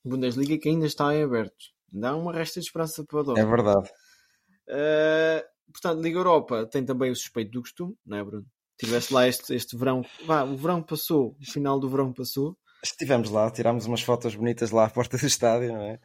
[0.06, 1.66] Bundesliga que ainda está em aberto.
[1.92, 3.48] Dá uma resta de esperança para o Dortmund.
[3.48, 3.90] É verdade.
[4.68, 8.46] Uh, portanto, Liga Europa tem também o suspeito do costume, não é, Bruno?
[8.78, 10.04] Tiveste lá este, este verão.
[10.26, 12.58] Vá, o verão passou, o final do verão passou.
[12.84, 16.00] Estivemos lá, tirámos umas fotos bonitas lá à porta do estádio, não é?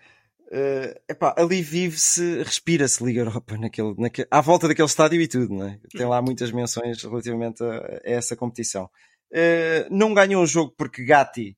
[0.50, 5.52] Uh, epá, ali vive-se, respira-se Liga Europa naquele, naquele, à volta daquele estádio e tudo,
[5.54, 5.78] não é?
[5.90, 8.88] Tem lá muitas menções relativamente a, a essa competição.
[9.30, 11.54] Uh, não ganhou o jogo porque Gatti,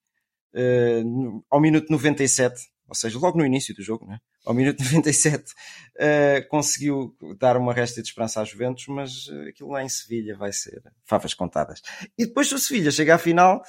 [0.55, 4.19] uh, ao minuto 97, ou seja, logo no início do jogo, né?
[4.45, 9.85] ao minuto 97, uh, conseguiu dar uma resta de esperança à Juventus, mas aquilo lá
[9.85, 11.81] em Sevilha vai ser favas contadas.
[12.19, 13.63] E depois, se o Sevilha chega à final,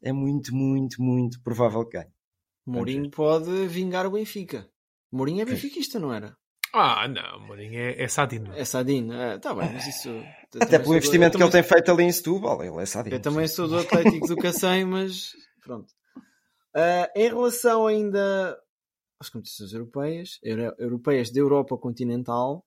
[0.00, 2.12] é muito, muito, muito provável que ganhe.
[2.66, 4.68] Mourinho pode vingar o Benfica.
[5.12, 6.36] Mourinho é benfiquista, não era?
[6.72, 8.52] Ah, não, Mourinho é, é Sadino.
[8.52, 10.10] É Sadino, é, tá bem, mas isso.
[10.60, 11.38] Até pelo investimento do...
[11.38, 11.60] que também...
[11.60, 13.14] ele tem feito ali em Setúbal, ele é Sadino.
[13.14, 15.92] Eu também sou do Atlético do Cacém, mas pronto.
[16.74, 18.58] Uh, em relação ainda
[19.20, 22.66] às competições europeias, euro, europeias da Europa continental,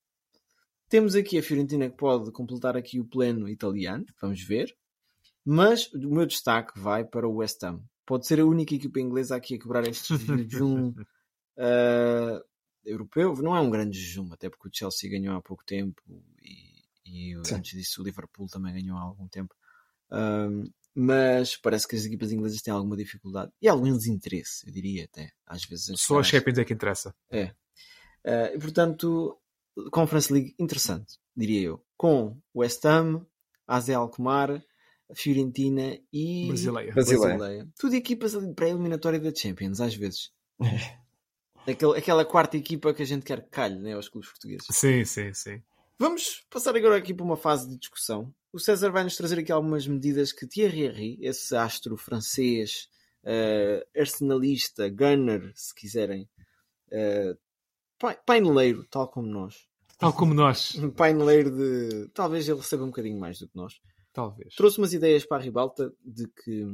[0.87, 4.73] temos aqui a Fiorentina que pode completar aqui o pleno italiano, vamos ver.
[5.45, 7.81] Mas o meu destaque vai para o West Ham.
[8.07, 12.41] Pode ser a única equipa inglesa aqui a quebrar este jejum uh,
[12.85, 13.35] europeu.
[13.35, 16.01] Não é um grande jejum, até porque o Chelsea ganhou há pouco tempo
[16.41, 19.53] e, e antes disso o Liverpool também ganhou há algum tempo.
[20.09, 25.03] Um, mas parece que as equipas inglesas têm alguma dificuldade e algum desinteresse, eu diria
[25.03, 25.99] até, às vezes.
[25.99, 27.13] Só a Champions é que interessa.
[27.29, 27.53] É.
[28.25, 29.37] Uh, e portanto,
[29.91, 31.85] Conference League interessante, diria eu.
[31.97, 33.27] Com West Ham,
[33.67, 34.63] AZ Alkmaar,
[35.13, 36.93] Fiorentina e Brasileia.
[36.93, 37.37] Brasileia.
[37.37, 37.69] Brasileia.
[37.77, 40.31] Tudo equipas pré-eliminatória da Champions, às vezes.
[41.67, 44.65] Aquele, aquela quarta equipa que a gente quer que calhe né, aos clubes portugueses.
[44.71, 45.61] Sim, sim, sim.
[45.99, 48.33] Vamos passar agora aqui para uma fase de discussão.
[48.53, 52.87] O César vai nos trazer aqui algumas medidas que Thierry Henry, esse astro francês,
[53.25, 56.29] uh, arsenalista, gunner, se quiserem,
[56.93, 57.37] uh,
[58.25, 59.67] paineleiro, tal como nós.
[59.97, 60.75] Tal como nós.
[60.75, 62.07] Um paineleiro de.
[62.13, 63.81] Talvez ele receba um bocadinho mais do que nós.
[64.17, 64.55] Talvez.
[64.55, 66.65] Trouxe umas ideias para a ribalta de que.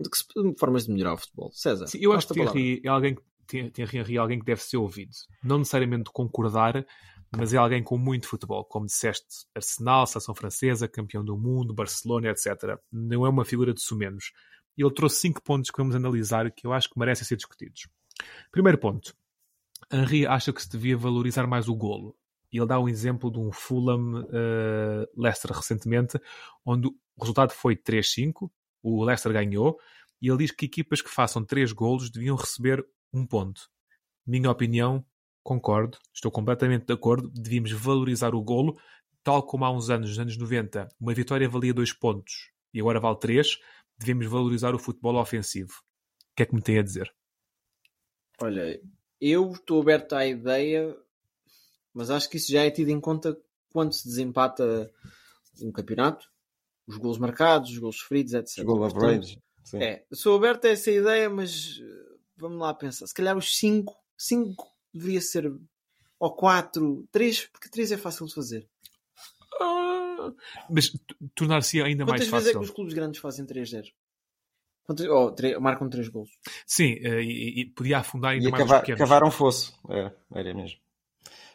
[0.00, 1.50] de que formas de melhorar o futebol.
[1.52, 1.86] César.
[1.86, 5.12] Sim, eu acho que Thierry é alguém que tem Henry alguém que deve ser ouvido.
[5.44, 6.86] Não necessariamente concordar,
[7.36, 8.64] mas é alguém com muito futebol.
[8.64, 12.78] Como disseste, Arsenal, seleção francesa, campeão do mundo, Barcelona, etc.
[12.90, 14.32] Não é uma figura de sumenos.
[14.74, 17.88] Ele trouxe cinco pontos que vamos analisar que eu acho que merecem ser discutidos.
[18.50, 19.14] Primeiro ponto.
[19.92, 22.17] Henry acha que se devia valorizar mais o golo.
[22.52, 26.18] Ele dá um exemplo de um Fulham uh, Leicester recentemente,
[26.64, 28.50] onde o resultado foi 3-5,
[28.82, 29.78] o Leicester ganhou,
[30.20, 33.68] e ele diz que equipas que façam 3 golos deviam receber um ponto.
[34.26, 35.04] Minha opinião,
[35.42, 38.78] concordo, estou completamente de acordo, devíamos valorizar o golo,
[39.22, 43.00] tal como há uns anos, nos anos 90, uma vitória valia dois pontos e agora
[43.00, 43.58] vale três,
[43.98, 45.72] devemos valorizar o futebol ofensivo.
[45.72, 47.12] O que é que me tem a dizer?
[48.40, 48.80] Olha,
[49.20, 50.96] eu estou aberto à ideia,
[51.94, 53.36] mas acho que isso já é tido em conta
[53.72, 54.90] quando se desempata
[55.62, 56.26] um campeonato,
[56.86, 58.64] os gols marcados, os gols sofridos, etc.
[58.64, 59.38] Goal average.
[59.64, 59.82] Sim.
[59.82, 63.06] É, sou aberto a essa ideia, mas eh, vamos lá pensar.
[63.06, 65.52] Se calhar os 5, 5 deveria ser
[66.18, 68.66] ou 4, 3, porque 3 é fácil de fazer.
[69.60, 70.32] Ah,
[70.70, 70.90] mas
[71.34, 72.60] tornar-se ainda mais Quantas vezes é fácil.
[72.60, 73.84] que os clubes grandes fazem 3-0?
[74.84, 76.30] Quantas- Ou tre- marcam 3 gols?
[76.66, 78.98] Sim, eh, e, e podia afundar ainda E mais os cavar, pequenos.
[78.98, 79.78] cavar um fosso.
[79.88, 80.78] Era, era mesmo.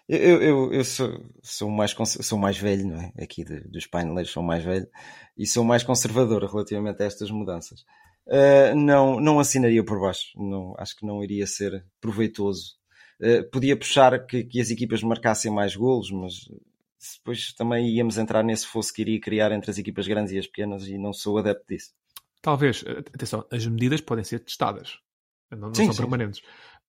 [0.07, 3.13] Eu, eu, eu, sou, sou, mais, sou mais velho, não é?
[3.23, 4.87] Aqui de- dos paineleiros sou mais velho
[5.37, 7.85] e sou mais conservador relativamente a estas mudanças.
[8.27, 10.27] Uh, não, não assinaria por baixo.
[10.35, 12.75] Não, acho que não iria ser proveitoso.
[13.19, 16.33] Uh, podia puxar que, que as equipas marcassem mais golos, mas
[17.17, 20.47] depois também íamos entrar nesse fosso que iria criar entre as equipas grandes e as
[20.47, 21.91] pequenas e não sou adepto disso.
[22.41, 24.99] Talvez, eh, atenção, as medidas podem ser testadas,
[25.51, 26.01] não, não Sim, são sim.
[26.01, 26.41] permanentes.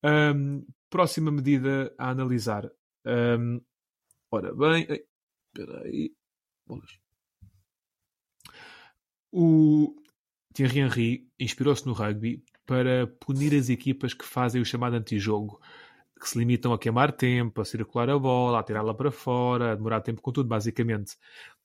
[0.02, 2.70] Ahm, próxima medida a analisar.
[3.04, 3.60] Ahm,
[4.30, 4.86] ora bem,
[5.54, 6.12] espera aí.
[6.66, 6.98] Bolas.
[9.32, 9.94] O
[10.54, 15.60] Thierry Henry inspirou-se no rugby para punir as equipas que fazem o chamado antijogo,
[16.20, 19.74] que se limitam a queimar tempo, a circular a bola, a tirá-la para fora, a
[19.74, 21.16] demorar tempo com tudo, basicamente.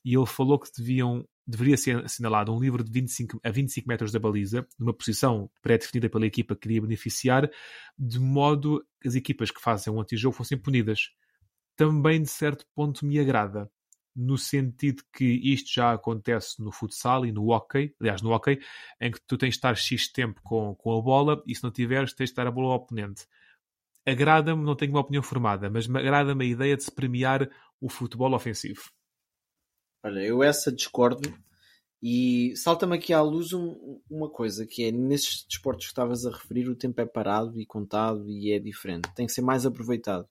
[0.04, 4.12] E ele falou que deviam, deveria ser assinalado um livro de 25, a 25 metros
[4.12, 7.50] da baliza, numa posição pré-definida pela equipa que queria beneficiar,
[7.98, 11.12] de modo que as equipas que fazem um antijogo fossem punidas.
[11.80, 13.72] Também, de certo ponto, me agrada
[14.14, 18.60] no sentido que isto já acontece no futsal e no hockey, aliás, no hockey,
[19.00, 21.72] em que tu tens de estar X tempo com, com a bola e se não
[21.72, 23.26] tiveres, tens de dar a bola ao oponente.
[24.06, 27.88] Agrada-me, não tenho uma opinião formada, mas me agrada-me a ideia de se premiar o
[27.88, 28.82] futebol ofensivo.
[30.04, 31.34] Olha, eu essa discordo
[32.04, 36.32] e salta-me aqui à luz um- uma coisa que é nesses desportos que estavas a
[36.32, 40.28] referir o tempo é parado e contado e é diferente, tem que ser mais aproveitado.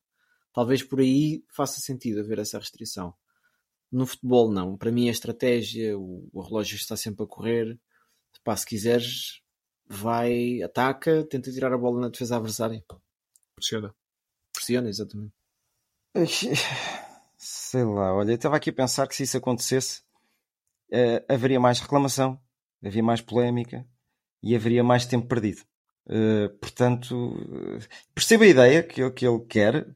[0.59, 3.15] Talvez por aí faça sentido haver essa restrição.
[3.93, 7.79] No futebol não, para mim a estratégia, o, o relógio está sempre a correr.
[8.43, 9.41] Pá, se quiseres,
[9.87, 12.85] vai, ataca, tenta tirar a bola na defesa adversária.
[13.55, 13.95] Pressiona.
[14.53, 15.33] Pressiona, exatamente.
[17.37, 20.03] Sei lá, olha, eu estava aqui a pensar que se isso acontecesse,
[20.91, 22.37] eh, haveria mais reclamação,
[22.85, 23.87] havia mais polémica
[24.43, 25.63] e haveria mais tempo perdido.
[26.11, 27.37] Eh, portanto,
[27.81, 29.87] eh, percebo a ideia que, ele- que ele quer.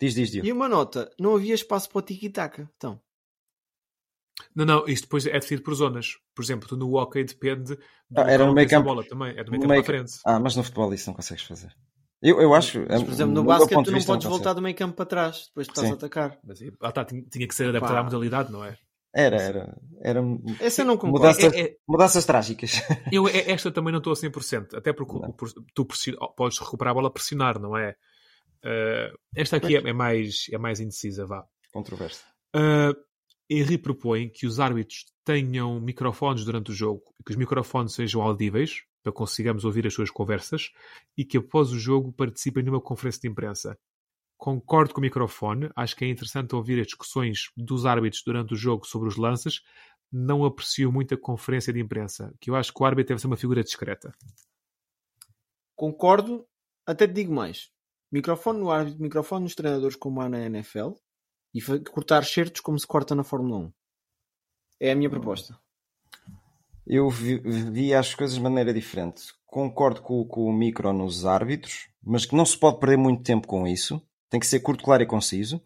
[0.00, 0.44] Diz, diz, diz.
[0.44, 2.68] E uma nota, não havia espaço para o tiki-taka.
[2.76, 3.00] Então,
[4.54, 6.18] Não, não, isto depois é definido por zonas.
[6.34, 7.76] Por exemplo, tu no hockey depende
[8.10, 8.88] do Ah, era no meio campo.
[8.88, 9.30] bola também.
[9.36, 10.12] É do No meio campo para frente.
[10.26, 11.72] Ah, mas no futebol isso não consegues fazer.
[12.20, 12.84] Eu, eu acho.
[12.88, 14.30] mas, por exemplo, no meu basquete tu não podes consigo.
[14.30, 15.92] voltar do meio campo para trás, depois de estás Sim.
[15.92, 16.38] a atacar.
[16.44, 18.00] Mas lá está, tinha, tinha que ser adaptado Pá.
[18.00, 18.76] à modalidade, não é?
[19.14, 19.78] Era, era.
[20.02, 20.20] era
[20.60, 21.18] Essa eu não concordo.
[21.26, 22.82] mudanças, É- é- mudanças trágicas.
[23.12, 25.32] Eu, é- esta também não estou a 100%, até porque Não.
[25.74, 25.86] tu
[26.36, 27.94] podes recuperar a bola a pressionar, não é?
[28.64, 31.44] Eh, esta aqui é, é mais, é mais indecisa, vá.
[31.72, 32.22] Controverso.
[32.56, 32.94] Uh,
[33.48, 38.82] Henry propõe que os árbitros tenham microfones durante o jogo, que os microfones sejam audíveis,
[39.02, 40.70] para que consigamos ouvir as suas conversas,
[41.16, 43.76] e que após o jogo participem numa conferência de imprensa.
[44.44, 48.56] Concordo com o microfone, acho que é interessante ouvir as discussões dos árbitros durante o
[48.58, 49.62] jogo sobre os lances.
[50.12, 53.26] Não aprecio muito a conferência de imprensa, que eu acho que o árbitro deve ser
[53.26, 54.14] uma figura discreta.
[55.74, 56.46] Concordo,
[56.84, 57.70] até te digo mais.
[58.12, 60.90] Microfone no árbitro, microfone nos treinadores como há na NFL
[61.54, 63.72] e cortar certos como se corta na Fórmula 1.
[64.78, 65.58] É a minha proposta.
[66.86, 69.32] Eu vi, vi as coisas de maneira diferente.
[69.46, 73.46] Concordo com, com o micro nos árbitros, mas que não se pode perder muito tempo
[73.46, 74.06] com isso.
[74.34, 75.62] Tem que ser curto, claro e conciso.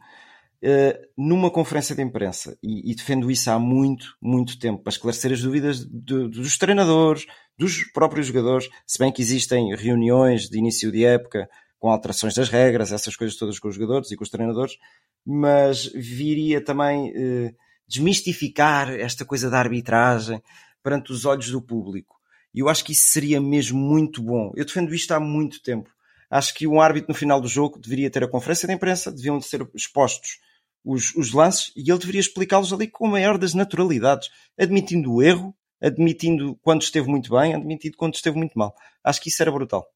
[0.61, 5.33] Eh, numa conferência de imprensa, e, e defendo isso há muito, muito tempo, para esclarecer
[5.33, 7.24] as dúvidas de- dos treinadores,
[7.57, 12.50] dos próprios jogadores, se bem que existem reuniões de início de época com alterações das
[12.50, 14.76] regras, essas coisas todas com os jogadores e com os treinadores,
[15.24, 17.54] mas viria também eh,
[17.88, 20.42] desmistificar esta coisa da arbitragem
[20.83, 22.16] perante os olhos do público.
[22.52, 24.52] E eu acho que isso seria mesmo muito bom.
[24.54, 25.88] Eu defendo isto há muito tempo.
[26.30, 29.40] Acho que um árbitro no final do jogo deveria ter a conferência de imprensa, deviam
[29.40, 30.38] ser expostos
[30.84, 35.22] os, os lances e ele deveria explicá-los ali com a maior das naturalidades, admitindo o
[35.22, 38.74] erro, admitindo quando esteve muito bem, admitindo quando esteve muito mal.
[39.02, 39.86] Acho que isso era brutal.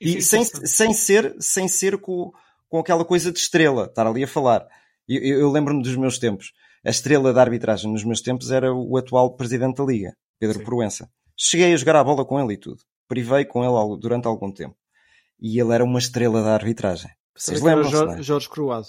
[0.00, 2.30] E é sem, sem ser, sem ser com,
[2.68, 4.66] com aquela coisa de estrela, estar ali a falar.
[5.08, 6.52] Eu, eu- eu lembro-me dos meus tempos.
[6.84, 10.64] A estrela da arbitragem nos meus tempos era o atual presidente da Liga, Pedro Sim.
[10.64, 11.10] Proença.
[11.36, 12.80] Cheguei a jogar a bola com ele e tudo.
[13.06, 14.74] Privei com ele durante algum tempo.
[15.40, 17.10] E ele era uma estrela da arbitragem.
[17.36, 18.22] Vocês lembram-se, Jorge, é?
[18.22, 18.86] Jorge Croado.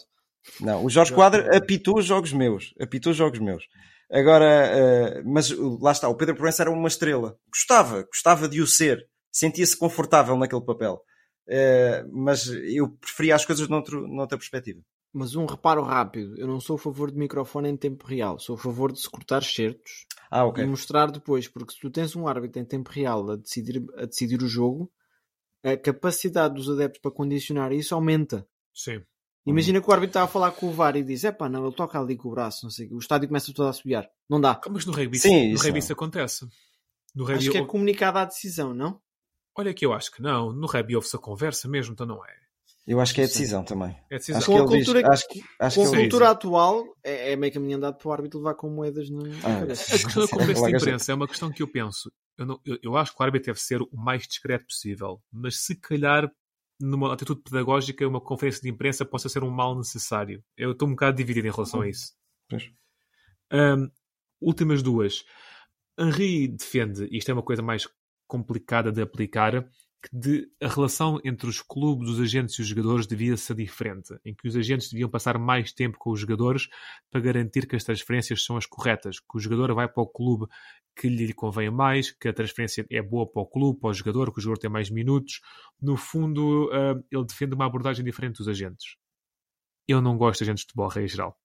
[0.60, 2.74] Não, o Jorge Quadra apitou os jogos meus.
[2.80, 3.64] Apitou os jogos meus.
[4.12, 7.38] Agora, eh, mas uh, lá está, o Pedro Proença era uma estrela.
[7.50, 9.08] Gostava, gostava de o ser.
[9.32, 11.02] Sentia-se confortável naquele papel.
[11.48, 14.82] Eh, mas eu preferia as coisas noutro, noutra perspectiva.
[15.14, 16.38] Mas um reparo rápido.
[16.38, 18.40] Eu não sou a favor de microfone em tempo real.
[18.40, 20.06] Sou a favor de se cortar certos.
[20.30, 20.64] Ah, ok.
[20.64, 24.06] e mostrar depois, porque se tu tens um árbitro em tempo real a decidir, a
[24.06, 24.90] decidir o jogo,
[25.64, 28.48] a capacidade dos adeptos para condicionar isso aumenta.
[28.74, 29.02] Sim.
[29.46, 31.66] Imagina que o árbitro está a falar com o VAR e diz: é pá, não,
[31.66, 34.08] ele toca ali com o braço, não sei o estádio começa todo a subiar.
[34.30, 34.60] Não dá.
[34.70, 35.78] Mas no rugby, Sim, no isso rugby não.
[35.80, 36.46] isso acontece.
[37.16, 39.02] No rugby, Acho que é comunicada a decisão, não?
[39.58, 40.54] Olha que eu acho que não.
[40.54, 42.42] No rugby houve-se a conversa mesmo, então não é.
[42.88, 43.96] Eu acho que é a decisão também.
[44.10, 44.38] É decisão.
[44.40, 46.86] Acho Com que a ele diz, cultura- acho que, acho Com que a cultura atual,
[47.04, 49.64] é, é meio caminho andado para o árbitro levar com moedas na Ah.
[49.64, 52.12] A questão da Sim, conferência de imprensa é uma questão que eu penso.
[52.38, 55.58] Eu, não- eu- eu acho que o árbitro deve ser o mais discreto possível, mas
[55.64, 56.32] se calhar,
[56.80, 60.44] numa atitude pedagógica, uma conferência de imprensa possa ser um mal necessário.
[60.58, 62.14] Eu estou um bocado dividido em relação a isso.
[63.52, 63.90] Ahm,
[64.42, 65.24] últimas duas.
[66.00, 67.88] Henri defende, e isto é uma coisa mais
[68.28, 69.68] complicada de aplicar,
[70.02, 74.14] que de, a relação entre os clubes, os agentes e os jogadores devia ser diferente,
[74.26, 76.68] em que os agentes deviam passar mais tempo com os jogadores
[77.12, 80.48] para garantir que as transferências são as corretas, que o jogador vai para o clube
[80.96, 84.32] que lhe convém mais, que a transferência é boa para o clube, para o jogador,
[84.34, 85.40] que o jogador tem mais minutos.
[85.82, 88.98] No fundo, ah, ele defende uma abordagem diferente dos agentes.
[89.88, 91.41] Eu não gosto de agentes de futebol, em geral.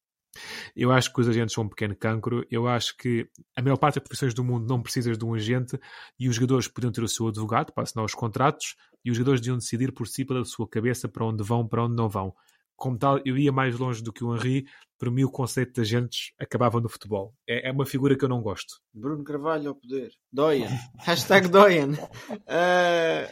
[0.74, 2.46] Eu acho que os agentes são um pequeno cancro.
[2.50, 5.78] Eu acho que a maior parte das profissões do mundo não precisas de um agente
[6.18, 9.40] e os jogadores podiam ter o seu advogado para assinar os contratos e os jogadores
[9.40, 12.34] deviam decidir por si pela sua cabeça para onde vão, para onde não vão.
[12.76, 14.66] Como tal, eu ia mais longe do que o Henri.
[14.98, 17.34] Para mim, o conceito de agentes acabava no futebol.
[17.48, 18.80] É, é uma figura que eu não gosto.
[18.92, 20.10] Bruno Carvalho ao poder.
[20.30, 20.68] Doyen.
[21.00, 21.92] Hashtag Doyen.
[22.46, 23.28] Ah,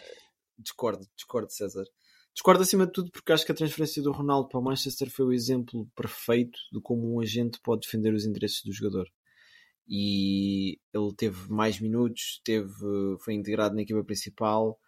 [0.59, 1.85] discordo, discordo, César.
[2.35, 5.25] Discordo acima de tudo porque acho que a transferência do Ronaldo para o Manchester foi
[5.25, 9.09] o exemplo perfeito de como um agente pode defender os interesses do jogador.
[9.87, 12.73] E ele teve mais minutos, teve,
[13.21, 14.79] foi integrado na equipa principal,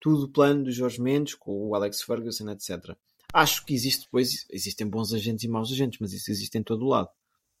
[0.00, 2.96] tudo plano do Jorge Mendes, com o Alex Ferguson, etc.
[3.32, 6.86] Acho que existe depois, existem bons agentes e maus agentes, mas isso existe em todo
[6.86, 7.08] o lado.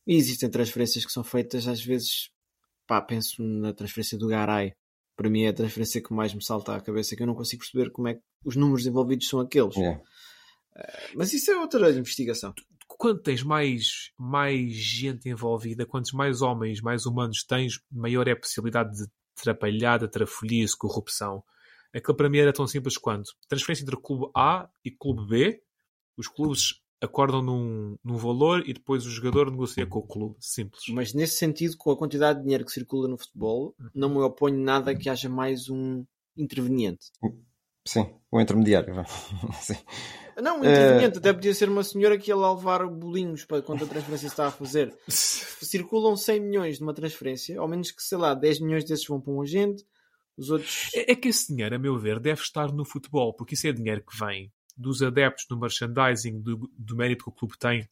[0.06, 2.30] E existem transferências que são feitas às vezes
[2.86, 4.74] pá, penso na transferência do Garay.
[5.16, 7.62] Para mim é a transferência que mais me salta à cabeça, que eu não consigo
[7.62, 9.76] perceber como é que os números envolvidos são aqueles.
[9.76, 10.02] Yeah.
[11.14, 12.52] Mas isso é outra investigação.
[12.86, 18.36] Quando tens mais, mais gente envolvida, quantos mais homens, mais humanos tens, maior é a
[18.36, 19.06] possibilidade de
[19.40, 21.42] trapalhada, trafolhice, corrupção.
[21.92, 25.62] Aquilo para mim era tão simples quanto transferência entre clube A e clube B.
[26.16, 30.36] Os clubes acordam num, num valor e depois o jogador negocia com o clube.
[30.40, 30.84] Simples.
[30.88, 34.58] Mas nesse sentido, com a quantidade de dinheiro que circula no futebol, não me oponho
[34.58, 36.04] nada que haja mais um
[36.36, 37.06] interveniente.
[37.86, 38.94] Sim, o intermediário.
[39.60, 39.76] Sim.
[40.42, 43.84] Não, um interveniente, até podia ser uma senhora que ia lá levar bolinhos para quanto
[43.84, 44.92] a transferência está a fazer.
[45.08, 49.20] Circulam 100 milhões de uma transferência, ao menos que, sei lá, 10 milhões desses vão
[49.20, 49.84] para um agente,
[50.36, 50.90] os outros.
[50.94, 53.72] É, é que esse dinheiro, a meu ver, deve estar no futebol, porque isso é
[53.72, 57.88] dinheiro que vem dos adeptos no merchandising, do, do mérito que o clube tem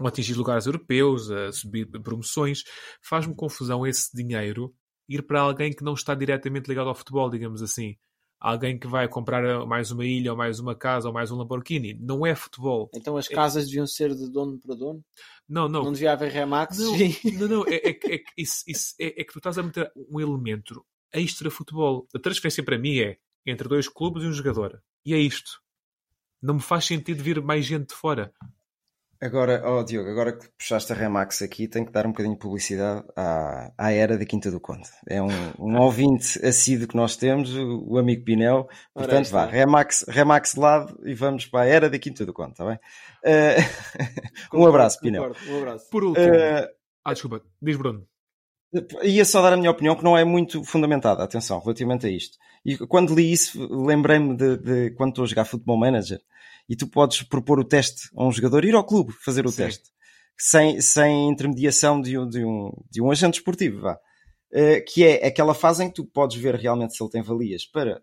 [0.00, 2.62] a atingir lugares europeus, a subir promoções.
[3.02, 4.74] Faz-me confusão esse dinheiro
[5.08, 7.96] ir para alguém que não está diretamente ligado ao futebol, digamos assim.
[8.40, 11.94] Alguém que vai comprar mais uma ilha, ou mais uma casa, ou mais um Lamborghini.
[12.00, 12.88] Não é futebol.
[12.94, 15.04] Então as casas deviam ser de dono para dono?
[15.48, 15.82] Não, não.
[15.84, 16.78] Não devia haver Remax?
[16.78, 16.92] Não,
[17.40, 17.64] não, não.
[17.66, 20.84] É, é, que- é, isso, isso- é, é que tu estás a meter um elemento
[21.12, 22.06] extra futebol.
[22.14, 24.80] A transferência para mim é entre dois clubes e um jogador.
[25.04, 25.50] E é isto.
[26.42, 28.32] Não me faz sentido vir mais gente de fora.
[29.20, 32.40] Agora, oh Diogo, agora que puxaste a Remax aqui, tenho que dar um bocadinho de
[32.40, 34.88] publicidade à, à era da Quinta do Conde.
[35.08, 35.26] É um,
[35.58, 38.68] um ouvinte assíduo que nós temos, o, o amigo Pinel.
[38.94, 42.52] Portanto, vá, Remax, Remax de lado e vamos para a era da Quinta do Conde,
[42.52, 42.78] está bem?
[43.24, 43.56] Eh,
[44.54, 45.24] um abraço, Pinel.
[45.34, 45.90] Concordo, Um abraço.
[45.90, 46.34] Por último.
[46.34, 46.68] Eh,
[47.04, 47.42] Ah, desculpa.
[47.60, 48.06] Diz Bruno.
[49.02, 52.38] Ia só dar a minha opinião, que não é muito fundamentada, atenção, relativamente a isto.
[52.68, 56.20] E quando li isso, lembrei-me de, de quando estou a jogar Football Manager
[56.68, 59.62] e tu podes propor o teste a um jogador, ir ao clube fazer o Sim.
[59.64, 59.84] teste,
[60.36, 63.98] sem, sem intermediação de um, de, um, de um agente esportivo, vá.
[64.52, 67.64] Eh, que é aquela fase em que tu podes ver realmente se ele tem valias
[67.64, 68.02] para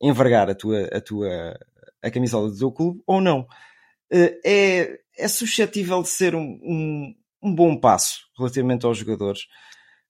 [0.00, 1.58] envergar a tua, a tua
[2.00, 3.44] a camisola do teu clube ou não.
[4.08, 9.48] Eh, é, é suscetível de ser um, um, um bom passo relativamente aos jogadores,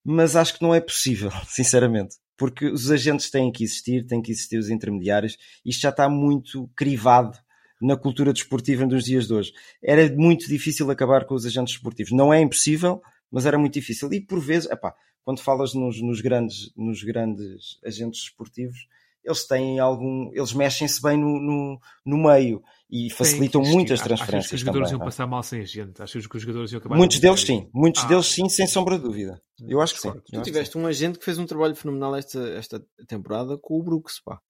[0.05, 4.33] mas acho que não é possível, sinceramente, porque os agentes têm que existir, têm que
[4.33, 7.39] existir os intermediários, isto já está muito crivado
[7.79, 9.53] na cultura desportiva nos dias de hoje.
[9.83, 12.13] Era muito difícil acabar com os agentes desportivos.
[12.13, 14.11] Não é impossível, mas era muito difícil.
[14.15, 18.89] E por vezes, epá, quando falas nos, nos grandes, nos grandes agentes desportivos,
[19.25, 24.13] eles têm algum, eles mexem-se bem no, no, no meio e facilitam que muitas existir.
[24.13, 24.99] Achas que transferências os jogadores também.
[24.99, 25.11] iam é?
[25.11, 26.03] passar mal sem a gente?
[26.03, 28.09] Achas que os jogadores iam acabar Muitos deles sim, muitos Ah.
[28.09, 29.41] deles sim, sem sombra de dúvida.
[29.69, 30.11] Eu acho que sim.
[30.11, 33.79] Tu acho que tiveste um agente que fez um trabalho fenomenal esta, esta temporada com
[33.79, 34.41] o Brooks, pá.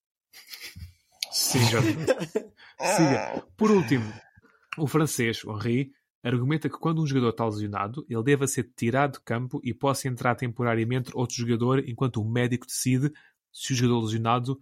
[1.30, 1.80] Siga.
[2.80, 3.44] Siga.
[3.56, 4.10] Por último,
[4.78, 5.90] o francês, o Henri,
[6.22, 10.08] argumenta que quando um jogador está lesionado, ele deva ser tirado de campo e possa
[10.08, 13.12] entrar temporariamente outro jogador enquanto o médico decide
[13.52, 14.52] se o jogador lesionado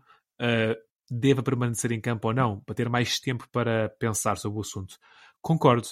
[0.41, 4.61] uh, deva permanecer em campo ou não, para ter mais tempo para pensar sobre o
[4.61, 4.99] assunto.
[5.41, 5.89] Concordo.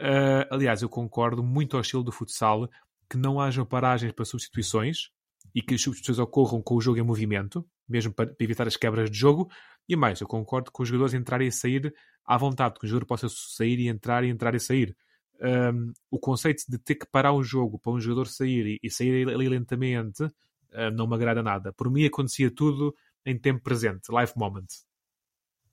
[0.00, 2.68] Uh, aliás, eu concordo muito ao estilo do futsal
[3.10, 5.10] que não haja paragens para substituições
[5.54, 9.10] e que as substituições ocorram com o jogo em movimento, mesmo para evitar as quebras
[9.10, 9.48] de jogo.
[9.88, 11.92] E mais, eu concordo com os jogadores entrarem e sair
[12.24, 14.96] à vontade, que o jogador possa sair e entrar e entrar e sair.
[15.40, 18.90] Um, o conceito de ter que parar o jogo para um jogador sair e, e
[18.90, 20.28] sair ali lentamente
[20.72, 21.72] uh, não me agrada nada.
[21.72, 22.94] Por mim acontecia tudo
[23.24, 24.66] em tempo presente, live moment.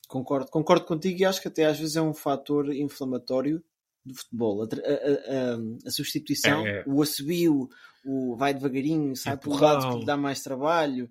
[0.07, 3.63] Concordo, concordo contigo e acho que até às vezes é um fator inflamatório
[4.05, 4.61] do futebol.
[4.61, 6.83] A, a, a, a substituição, é, é.
[6.85, 7.67] o assobio,
[8.05, 11.09] o vai devagarinho, sai por lado que lhe dá mais trabalho.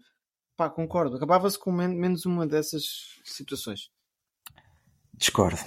[0.56, 1.16] Pá, concordo.
[1.16, 3.90] Acabava-se com men menos uma dessas situações.
[5.12, 5.58] Discordo.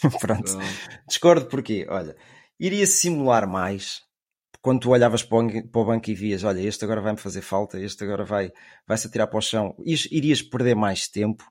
[0.20, 0.52] Pronto.
[1.06, 2.16] Discordo porque, olha,
[2.58, 4.02] iria simular mais
[4.62, 8.04] quando tu olhavas para o banco e vias, olha, este agora vai-me fazer falta, este
[8.04, 8.52] agora vai,
[8.86, 11.44] vai-se atirar para o chão, irias perder mais tempo.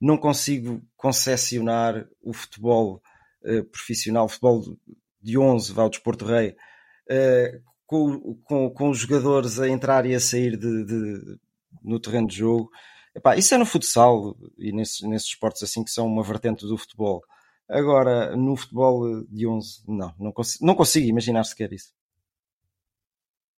[0.00, 3.02] Não consigo concessionar o futebol
[3.44, 4.76] uh, profissional, o futebol
[5.22, 10.14] de 11, vá ao desporto rei, uh, com, com, com, os jogadores a entrar e
[10.14, 11.38] a sair de, de
[11.82, 12.70] no terreno de jogo.
[13.14, 16.76] Epá, isso é no futsal e nesses, nesses esportes assim que são uma vertente do
[16.78, 17.22] futebol.
[17.68, 21.92] Agora, no futebol de 11, não, não não consigo imaginar sequer isso.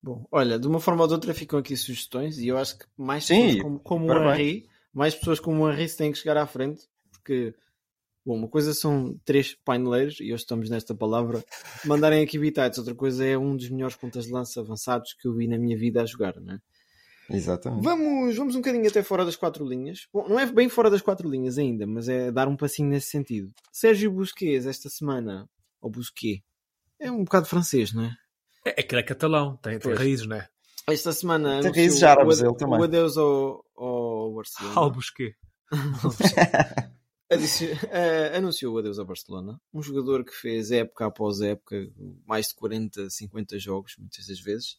[0.03, 2.87] Bom, olha, de uma forma ou de outra ficam aqui sugestões e eu acho que
[2.97, 6.37] mais pessoas Sim, como, como o Henry, mais pessoas como o Henry têm que chegar
[6.37, 7.55] à frente, porque
[8.25, 11.45] Bom, uma coisa são três paineleiros, e hoje estamos nesta palavra,
[11.85, 12.79] mandarem aqui bitites.
[12.79, 15.77] Outra coisa é um dos melhores pontas de lança avançados que eu vi na minha
[15.77, 16.59] vida a jogar, não é?
[17.29, 17.83] Exatamente.
[17.83, 20.07] Vamos, vamos um bocadinho até fora das quatro linhas.
[20.13, 23.09] Bom, não é bem fora das quatro linhas ainda, mas é dar um passinho nesse
[23.09, 23.51] sentido.
[23.73, 25.49] Sérgio Busquets, esta semana,
[25.81, 26.45] ou Busquets,
[27.01, 28.17] é um bocado francês, não é?
[28.65, 30.49] É, é que é catalão, tem, tem raízes, não é?
[30.89, 32.81] Esta semana tem raízes árabes, ele também.
[32.81, 34.75] O adeus ao, ao Barcelona.
[34.77, 35.37] Ao Busquets.
[37.33, 39.61] uh, anunciou o adeus ao Barcelona.
[39.73, 41.89] Um jogador que fez época após época,
[42.27, 44.77] mais de 40, 50 jogos, muitas das vezes.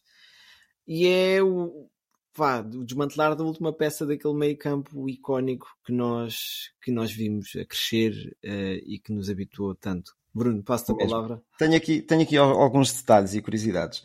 [0.86, 1.88] E é o,
[2.36, 7.56] vá, o desmantelar da última peça daquele meio campo icónico que nós, que nós vimos
[7.56, 8.12] a crescer
[8.44, 10.12] uh, e que nos habituou tanto.
[10.34, 11.42] Bruno, passo-te a palavra.
[11.56, 14.02] Tenho aqui, tenho aqui alguns detalhes e curiosidades.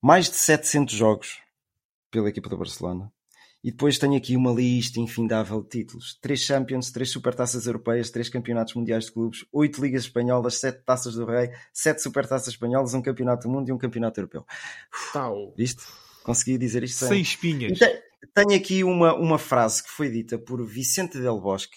[0.00, 1.38] Mais de 700 jogos
[2.10, 3.10] pela equipa do Barcelona.
[3.62, 8.28] E depois tenho aqui uma lista infindável de títulos: três Champions, três Supertaças Europeias, três
[8.28, 13.02] Campeonatos Mundiais de Clubes, oito Ligas Espanholas, sete Taças do Rei, sete Supertaças Espanholas, um
[13.02, 14.46] Campeonato do Mundo e um Campeonato Europeu.
[15.12, 15.52] Tal.
[15.56, 15.82] Viste?
[16.22, 17.78] Consegui dizer isto sem, sem espinhas.
[18.34, 21.76] tenho aqui uma, uma frase que foi dita por Vicente Del Bosque,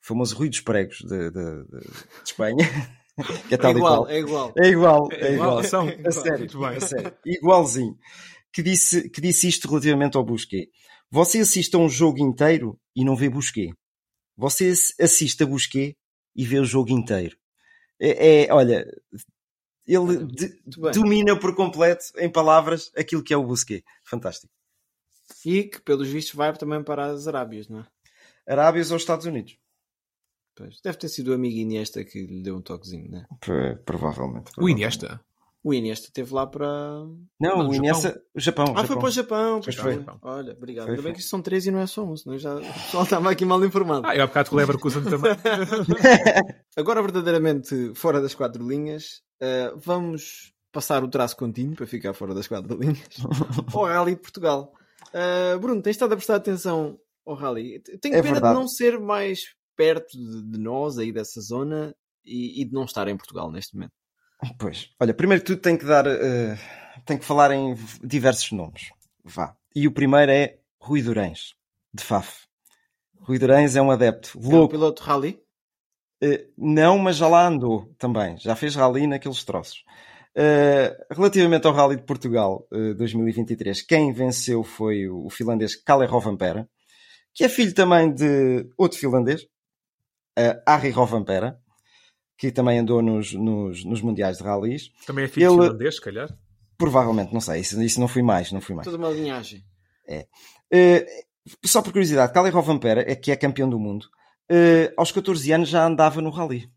[0.00, 2.64] famoso Rui dos Pregos de, de, de, de Espanha.
[3.48, 5.08] que é, tal é, igual, é igual, é igual.
[5.12, 5.58] É igual, é igual.
[5.58, 7.16] A sério, a sério.
[7.24, 7.98] Igualzinho.
[8.52, 10.70] Que disse, que disse isto relativamente ao Busquet.
[11.10, 13.72] Você assiste a um jogo inteiro e não vê Busquet.
[14.36, 15.96] Você assiste a Busquet
[16.34, 17.36] e vê o jogo inteiro.
[17.98, 18.86] É, é olha,
[19.86, 20.60] ele de,
[20.92, 23.82] domina por completo, em palavras, aquilo que é o Busquet.
[24.04, 24.52] Fantástico.
[25.44, 27.86] E que, pelos vistos, vai também para as Arábias, não é?
[28.46, 29.56] Arábias ou Estados Unidos.
[30.56, 33.26] Pois, deve ter sido o amigo Iniesta que lhe deu um toquezinho, não é?
[33.38, 33.82] Provavelmente.
[33.84, 34.52] provavelmente.
[34.58, 35.20] O Iniesta?
[35.62, 36.66] O Iniesta esteve lá para.
[37.40, 38.08] Não, não o Iniesta.
[38.08, 38.22] Japão.
[38.34, 38.64] O Japão.
[38.64, 38.86] Ah, Japão.
[38.86, 39.60] foi para o Japão.
[39.62, 40.04] Pois foi.
[40.22, 40.84] Olha, obrigado.
[40.86, 42.54] Foi, Ainda bem que isto são três e não é só um, senão já...
[42.56, 44.06] o pessoal estava aqui mal informado.
[44.06, 45.32] Ah, eu há bocado com o Leverkusen também.
[46.76, 52.32] Agora, verdadeiramente, fora das quatro linhas, uh, vamos passar o traço contínuo para ficar fora
[52.32, 53.00] das quatro linhas
[53.74, 54.72] ao Rally de Portugal.
[55.08, 57.80] Uh, Bruno, tens estado a prestar atenção ao Rally?
[58.00, 58.54] Tenho é pena verdade.
[58.54, 62.84] de não ser mais perto de, de nós, aí dessa zona, e, e de não
[62.84, 63.92] estar em Portugal neste momento.
[64.58, 66.58] Pois, olha, primeiro que tudo tem que dar, uh,
[67.04, 68.90] tem que falar em diversos nomes.
[69.24, 69.56] Vá.
[69.74, 71.54] E o primeiro é Rui Durães,
[71.92, 72.46] de Faf.
[73.20, 74.56] Rui Durães é um adepto louco.
[74.56, 75.40] É um piloto rally?
[76.22, 78.36] Uh, não, mas já lá andou também.
[78.38, 79.84] Já fez rally naqueles troços.
[80.36, 86.06] Uh, relativamente ao Rally de Portugal uh, 2023, quem venceu foi o, o finlandês Kalle
[86.06, 86.68] Rovanperä,
[87.32, 89.46] que é filho também de outro finlandês,
[90.38, 91.56] uh, Harry Rovanperä,
[92.36, 94.90] que também andou nos, nos, nos Mundiais de Rallys.
[95.06, 96.28] Também é filho Ele, finlandês, se calhar?
[96.76, 97.60] Provavelmente, não sei.
[97.60, 98.84] Isso, isso não fui mais, não fui mais.
[98.84, 99.64] Toda uma linhagem.
[100.06, 100.26] É.
[100.72, 101.26] Uh,
[101.64, 104.04] só por curiosidade, Kalle Rovanperä, é que é campeão do mundo,
[104.50, 106.70] uh, aos 14 anos já andava no Rally.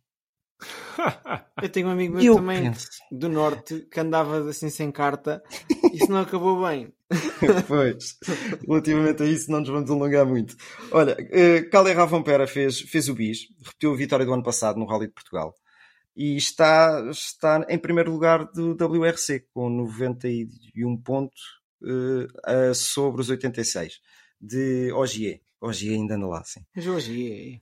[1.61, 2.87] Eu tenho um amigo meu também penso.
[3.11, 6.93] do Norte que andava assim sem carta e isso não acabou bem.
[7.67, 8.17] pois,
[8.67, 10.55] relativamente a isso não nos vamos alongar muito.
[10.91, 14.85] Olha, uh, Kalle Ravampera fez, fez o bis, repetiu a vitória do ano passado no
[14.85, 15.55] Rally de Portugal
[16.15, 21.41] e está, está em primeiro lugar do WRC, com 91 pontos
[21.81, 22.25] uh,
[22.69, 24.01] uh, sobre os 86
[24.39, 25.39] de Ogier.
[25.61, 26.59] Ogier ainda anda lá, sim.
[26.75, 27.61] Mas Ogier.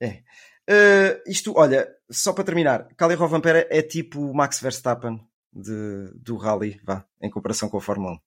[0.00, 0.22] É.
[0.70, 5.20] Uh, isto, olha, só para terminar, Cali Rovanpera é tipo o Max Verstappen
[5.52, 8.18] de, do Rally, vá, em comparação com a Fórmula 1.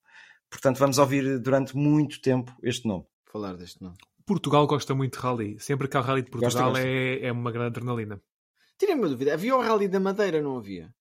[0.52, 3.06] Portanto, vamos ouvir durante muito tempo este nome.
[3.24, 3.96] Falar deste nome.
[4.26, 5.58] Portugal gosta muito de rally.
[5.58, 6.86] Sempre que há rally de Portugal Gosta, gosta.
[6.86, 8.20] É, é uma grande adrenalina.
[8.78, 9.32] Tirem uma dúvida.
[9.32, 10.94] Havia o Rally da Madeira, não havia?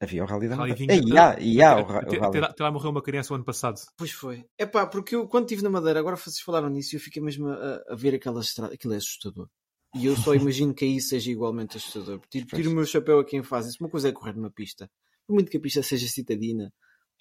[0.00, 1.04] Havia o Rally da Rally Madeira.
[1.04, 2.38] de E há, e há o, o Rally.
[2.42, 3.78] até lá morreu uma criança o ano passado.
[3.98, 4.46] Pois foi.
[4.56, 7.22] É pá, porque eu quando estive na Madeira, agora vocês falaram nisso e eu fiquei
[7.22, 8.72] mesmo a, a ver aquela estrada.
[8.72, 9.48] Aquilo é assustador.
[9.94, 12.20] E eu só imagino que aí seja igualmente assustador.
[12.30, 13.78] Tiro, tiro o meu chapéu a quem faz isso.
[13.80, 14.90] Uma coisa é correr numa pista.
[15.26, 16.72] Por muito que a pista seja citadina.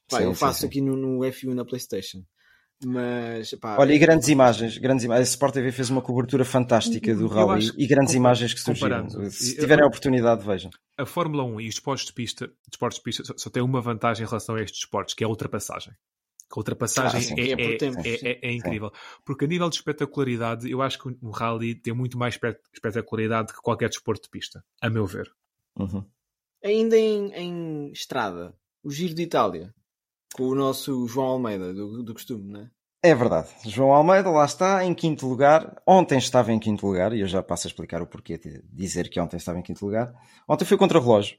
[0.09, 0.67] Pá, Sim, eu faço sim.
[0.67, 2.23] aqui no, no F1 na Playstation.
[2.83, 5.29] Mas, pá, Olha, e grandes imagens, grandes imagens.
[5.29, 9.09] A Sport TV fez uma cobertura fantástica do Rally e grandes imagens que surgiram.
[9.31, 10.69] Se tiverem a oportunidade, vejam.
[10.97, 13.79] A Fórmula 1 e os esportes de pista, esportes de pista só, só têm uma
[13.81, 15.93] vantagem em relação a estes esportes, que é a ultrapassagem.
[16.51, 17.33] A ultrapassagem Ah, sim.
[17.39, 17.77] é, É é-
[18.27, 18.91] é- é- é incrível.
[19.25, 23.53] Porque a nível de espetacularidade, eu acho que um rally tem muito mais espe- espetacularidade
[23.53, 25.31] que qualquer desporto de pista, a meu ver.
[25.79, 26.05] Uhum.
[26.63, 28.53] ainda em, em estrada,
[28.83, 29.73] o Giro de Itália,
[30.35, 32.69] com o nosso João Almeida, do, do costume, né?
[33.01, 33.47] É verdade.
[33.65, 35.81] João Almeida lá está em quinto lugar.
[35.87, 39.09] Ontem estava em quinto lugar e eu já passo a explicar o porquê de dizer
[39.09, 40.13] que ontem estava em quinto lugar.
[40.45, 41.37] Ontem foi contra o relógio.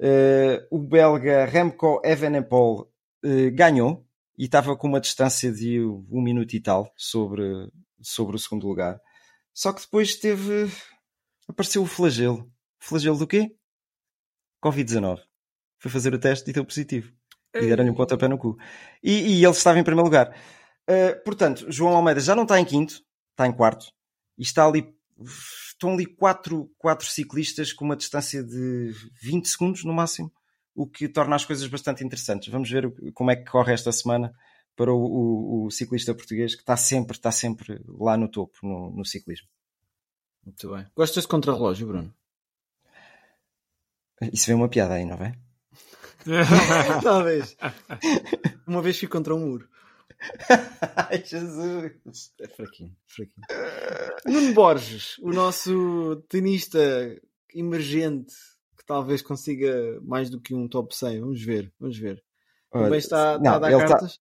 [0.00, 2.90] Eh, o belga Remco Evenepoel
[3.22, 4.06] eh, ganhou
[4.38, 7.44] e estava com uma distância de um minuto e tal sobre,
[8.00, 8.98] sobre o segundo lugar.
[9.52, 10.72] Só que depois teve.
[11.46, 12.50] apareceu o flagelo.
[12.78, 13.54] Flagelo do quê?
[14.64, 15.18] Covid-19.
[15.78, 17.19] Foi fazer o teste e deu positivo.
[17.54, 18.56] E deram-lhe um pontapé no cu.
[19.02, 20.34] E, e ele estava em primeiro lugar.
[20.88, 23.86] Uh, portanto, João Almeida já não está em quinto, está em quarto.
[24.38, 24.94] E está ali.
[25.66, 28.92] Estão ali quatro, quatro ciclistas com uma distância de
[29.22, 30.32] 20 segundos no máximo,
[30.74, 32.48] o que torna as coisas bastante interessantes.
[32.48, 34.32] Vamos ver como é que corre esta semana
[34.76, 38.90] para o, o- o ciclista português que está sempre, está sempre lá no topo no,
[38.90, 39.48] no ciclismo.
[40.44, 40.86] Muito bem.
[40.96, 42.14] Gostas de contrarrelógio, Bruno?
[44.32, 45.34] Isso vem uma piada aí, não é?
[47.02, 47.56] Talvez.
[48.66, 49.68] Uma vez fui contra um muro.
[51.10, 52.32] Ai, Jesus!
[52.40, 53.46] É fraquinho, fraquinho.
[54.26, 56.78] Nuno Borges, o nosso tenista
[57.54, 58.34] emergente,
[58.76, 61.20] que talvez consiga mais do que um top 100.
[61.20, 62.22] Vamos ver, vamos ver.
[62.70, 64.20] Também está, está não, a dar está- cartas.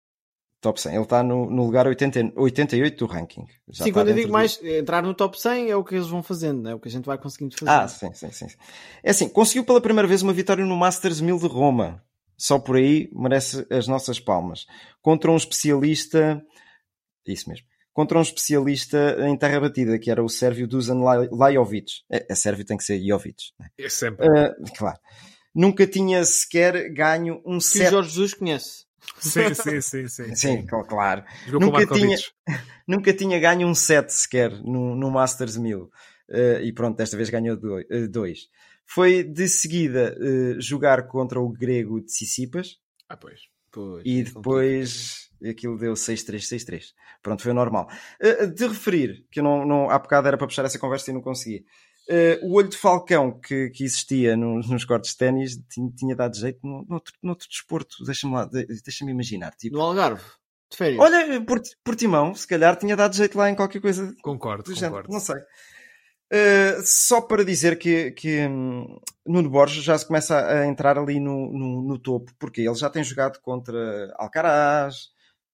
[0.62, 0.94] Top 100.
[0.94, 3.46] Ele está no, no lugar 80, 88 do ranking.
[3.70, 5.96] Já Sim, está quando eu digo do- mais, entrar no top 100 é o que
[5.96, 7.72] eles vão fazendo, é o que a gente vai conseguindo fazer.
[7.72, 8.48] Ah, sim, sim, sim.
[9.02, 12.04] É assim, conseguiu pela primeira vez uma vitória no Masters 1000 de Roma.
[12.38, 14.66] Só por aí merece as nossas palmas.
[15.02, 16.42] Contra um especialista.
[17.28, 17.66] Isso mesmo.
[17.94, 21.92] Contra um especialista em terra batida, que era o sérvio Dusan Laj- Lajovic.
[22.10, 23.52] É, é sérvio, tem que ser Jovic.
[23.60, 23.68] né?
[23.78, 24.26] É sempre.
[24.28, 24.98] Ah, claro.
[25.54, 27.90] Nunca tinha sequer ganho um que o set.
[27.92, 28.86] Jorge Jesus conhece.
[29.20, 30.36] Sim, sim, sim, sim.
[30.36, 31.24] Sim, cl- claro.
[31.46, 32.18] Jogou Nunca tinha-.
[32.88, 35.90] Nunca tinha ganho um set sequer no, no Masters 1000.
[36.30, 37.58] Eh, e pronto, desta vez ganhou
[37.90, 38.48] eh, dois.
[38.86, 43.42] Foi de seguida eh, jogar contra o grego Tsitsipas Ah, pois.
[43.72, 46.94] Pois, e é depois aquilo deu 6-3, 6-3.
[47.22, 47.88] Pronto, foi normal.
[48.20, 51.14] Eh, de referir, que eu não, não, há bocado era para puxar essa conversa e
[51.14, 51.66] não consegui.
[52.12, 56.16] Eh, o olho de falcão que, que existia no- nos cortes de ténis tinha, tinha
[56.16, 58.04] dado jeito no, noutro, noutro desporto.
[58.04, 59.52] Deixa-me lá, de- deixa-me imaginar.
[59.56, 60.24] Tipo, No Algarve,
[60.72, 61.00] de férias.
[61.00, 65.12] olha, por, por timão, se calhar tinha dado jeito lá em qualquer coisa Concordo, concordo.
[65.14, 65.36] não sei.
[66.32, 71.20] Uh, só para dizer que, que hum, Nuno Borges já se começa a entrar ali
[71.20, 75.10] no, no, no topo, porque ele já tem jogado contra Alcaraz,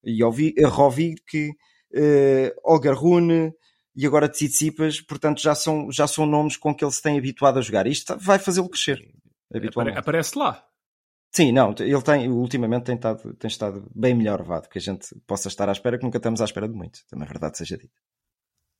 [0.05, 1.49] Jovi- eh, Rovik,
[1.93, 3.53] uh, Olga Rune
[3.95, 7.59] e agora Tsitsipas, portanto já são, já são nomes com que ele se tem habituado
[7.59, 7.87] a jogar.
[7.87, 9.07] Isto vai fazê-lo crescer,
[9.53, 9.97] habitualmente.
[9.97, 10.63] Aparece lá.
[11.31, 15.13] Sim, não, ele tem, ultimamente tem estado, tem estado bem melhor, vado, que a gente
[15.27, 17.77] possa estar à espera, que nunca estamos à espera de muito, também é verdade seja
[17.77, 17.93] dito.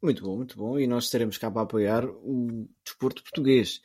[0.01, 0.80] Muito bom, muito bom.
[0.80, 3.82] E nós estaremos cá para apoiar o desporto português.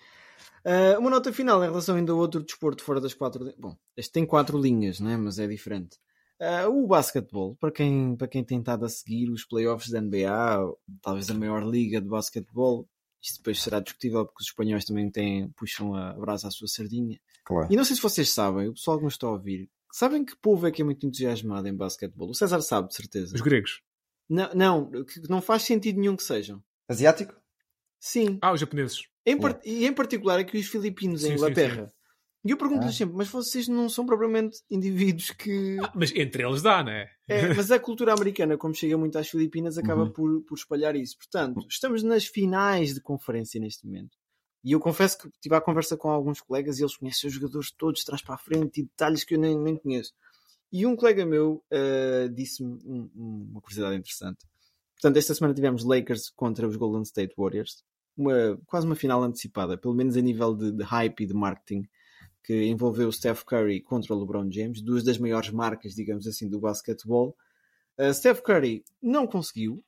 [0.64, 3.53] Ah, uma nota final em relação ainda a outro desporto fora das quatro.
[3.59, 5.16] Bom, este tem quatro linhas, né?
[5.16, 5.99] mas é diferente.
[6.41, 10.74] Ah, o basquetebol, para quem, para quem tem estado a seguir os playoffs da NBA,
[11.03, 12.88] talvez a maior liga de basquetebol,
[13.22, 17.20] isto depois será discutível porque os espanhóis também têm, puxam a brasa à sua sardinha.
[17.45, 17.70] Claro.
[17.70, 20.34] E não sei se vocês sabem, o pessoal que nos está a ouvir, sabem que
[20.36, 22.30] povo é que é muito entusiasmado em basquetebol?
[22.30, 23.34] O César sabe, de certeza.
[23.34, 23.82] Os gregos.
[24.28, 26.62] Não, não, que não faz sentido nenhum que sejam.
[26.88, 27.34] Asiático?
[27.99, 28.38] Sim.
[28.41, 29.03] Ah, os japoneses.
[29.26, 31.93] Em par- E em particular aqui os filipinos em Sim, sim, Inglaterra.
[32.45, 32.99] E eu pergunto-lhes Ah.
[32.99, 35.78] sempre, mas vocês não são propriamente indivíduos que.
[35.82, 37.11] Ah, mas entre eles dá, não é?
[37.28, 40.12] É, mas a cultura americana, como chega muito às Filipinas, acaba Uhum.
[40.12, 41.16] por, por espalhar isso.
[41.18, 44.16] Portanto, estamos nas finais de conferência neste momento.
[44.64, 47.72] E eu confesso que tive a conversa com alguns colegas e eles conhecem os jogadores
[47.72, 50.12] todos, trás para a frente e detalhes que eu nem, nem conheço.
[50.72, 54.47] E um colega meu uh, disse-me um, um, uma curiosidade interessante.
[54.95, 57.82] Portanto, esta semana tivemos Lakers contra os Golden State Warriors.
[58.16, 61.88] Uma, quase uma final antecipada, pelo menos a nível de, de hype e de marketing,
[62.43, 66.49] que envolveu o Steph Curry contra o LeBron James, duas das maiores marcas, digamos assim,
[66.49, 67.36] do basquetebol.
[67.99, 69.84] Uh, Steph Curry não conseguiu,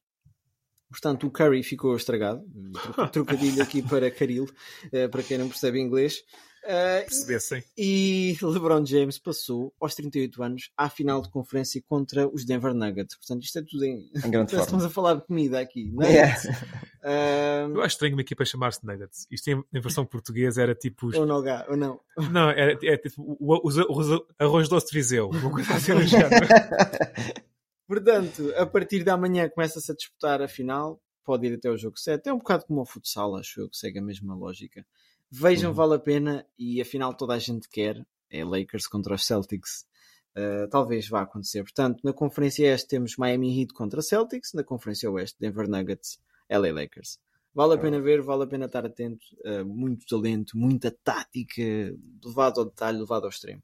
[0.92, 2.44] Portanto, o curry ficou estragado.
[3.10, 6.22] Trocadilho aqui para Caril, uh, para quem não percebe inglês.
[6.64, 7.64] Uh, Percebessem.
[7.76, 13.16] E LeBron James passou aos 38 anos à final de conferência contra os Denver Nuggets.
[13.16, 14.08] Portanto, isto é tudo em.
[14.14, 14.64] em grande forma.
[14.64, 16.12] Estamos a falar de comida aqui, não é?
[16.12, 16.38] Yeah.
[17.02, 19.26] Uh, Eu acho estranho uma equipa chamar-se Nuggets.
[19.28, 21.08] Isto em, em versão portuguesa era tipo.
[21.08, 21.16] Os...
[21.16, 22.00] ou não, ou não.
[22.30, 25.30] Não, era, era tipo o, o, o, arroz doce de Viseu.
[25.30, 26.46] Uma coisa assim do género.
[27.88, 31.02] Portanto, a partir da manhã começa-se a disputar a final.
[31.24, 32.28] Pode ir até o jogo 7.
[32.28, 34.84] É um bocado como o futsal, acho eu, que segue a mesma lógica.
[35.34, 35.74] Vejam, uhum.
[35.74, 38.06] vale a pena e afinal toda a gente quer.
[38.30, 39.86] É Lakers contra os Celtics.
[40.36, 41.62] Uh, talvez vá acontecer.
[41.62, 46.18] Portanto, na Conferência Este temos Miami Heat contra Celtics, na Conferência Oeste Denver Nuggets,
[46.50, 47.18] LA Lakers.
[47.54, 49.24] Vale a pena ver, vale a pena estar atento.
[49.44, 51.62] Uh, muito talento, muita tática,
[52.24, 53.62] levado ao detalhe, levado ao extremo.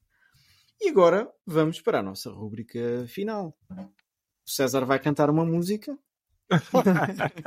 [0.81, 3.57] E agora vamos para a nossa rúbrica final.
[3.71, 5.99] O César vai cantar uma música.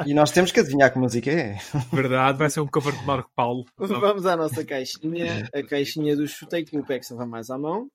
[0.06, 1.58] E nós temos que adivinhar que música é.
[1.92, 3.66] Verdade, vai ser um cover de Marco Paulo.
[3.78, 7.90] Vamos à nossa caixinha, a caixinha do chutei que o Pexa vai mais à mão.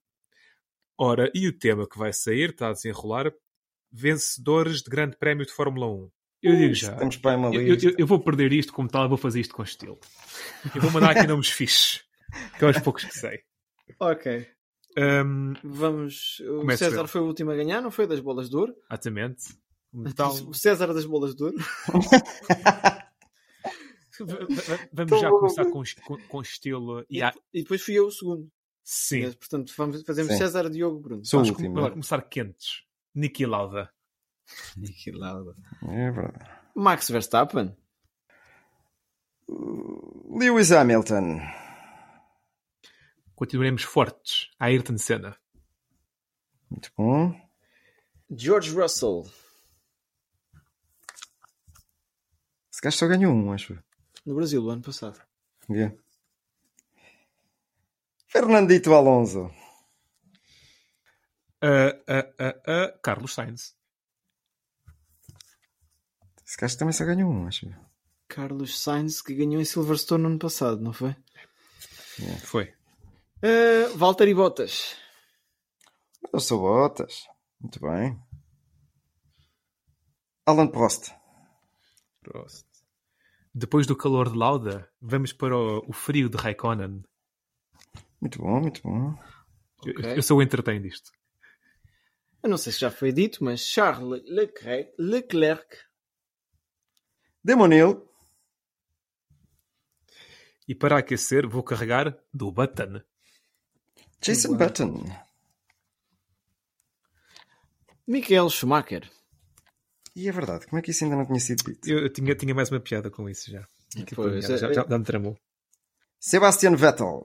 [0.98, 3.30] Ora, e o tema que vai sair, está a desenrolar,
[3.92, 6.10] vencedores de Grande Prémio de Fórmula 1.
[6.42, 9.18] Eu digo já, Estamos para uma eu, eu, eu, vou perder isto como tal, vou
[9.18, 9.98] fazer isto com estilo.
[10.74, 12.04] Eu vou mandar aqui nomes fixes,
[12.58, 13.40] que é aos poucos que sei.
[13.98, 14.46] Ok.
[14.98, 16.40] Um, Vamos.
[16.40, 17.08] O César eu.
[17.08, 18.06] foi o último a ganhar, não foi?
[18.06, 18.74] Das bolas de ouro.
[18.90, 19.44] Exatamente.
[20.04, 20.30] Então...
[20.48, 21.56] O César das bolas de ouro.
[24.92, 25.82] vamos já começar com,
[26.28, 27.04] com, estilo.
[27.08, 27.20] E,
[27.52, 28.50] e, depois fui eu o segundo.
[28.82, 29.22] Sim.
[29.22, 30.38] Mas, portanto, vamos, fazemos Sim.
[30.38, 31.24] César, Diogo, Bruno.
[31.24, 31.74] Sou o Vamos último.
[31.74, 32.84] com- começar quentes.
[33.14, 33.90] Niki Lauda.
[34.76, 35.56] Niki Lauda.
[35.82, 36.50] É verdade.
[36.74, 37.76] Max Verstappen.
[39.48, 41.40] Lewis Hamilton.
[43.34, 44.50] Continuaremos fortes.
[44.58, 45.36] Ayrton Senna.
[46.70, 47.34] Muito bom.
[48.30, 49.24] George Russell.
[52.76, 53.82] Esse gajo só ganhou um, acho.
[54.26, 55.18] No Brasil, o ano passado.
[55.70, 55.96] Yeah.
[58.28, 59.50] Fernandito Alonso.
[61.62, 63.74] Ah, ah, ah, Carlos Sainz.
[66.46, 67.66] Esse gajo também só ganhou um, acho.
[68.28, 71.16] Carlos Sainz, que ganhou em Silverstone no ano passado, não foi?
[72.44, 72.74] Foi.
[73.38, 74.96] Uh, Valtteri Bottas.
[76.30, 77.26] Eu sou Botas.
[77.58, 78.20] Muito bem.
[80.44, 81.10] Alan Prost.
[82.22, 82.65] Prost.
[83.58, 87.02] Depois do calor de Lauda, vamos para o, o frio de Raikkonen.
[88.20, 89.14] Muito bom, muito bom.
[89.84, 90.16] Eu- Ok.
[90.18, 91.10] Eu, sou o entretém disto.
[92.42, 95.76] Eu não sei se já foi dito, mas Charles Leclerc, Leclerc
[97.42, 98.06] Demonil.
[100.68, 103.00] E para aquecer, vou carregar do Button.
[104.20, 105.04] Jason Button.
[108.06, 109.10] Michael Schumacher.
[110.16, 111.86] E é verdade, como é que isso ainda não tinha sido dito?
[111.88, 113.68] Eu, eu tinha, tinha mais uma piada com isso já.
[114.14, 115.38] Pois, piada, já, é- já, já me tramou.
[116.18, 117.22] Sebastian Vettel.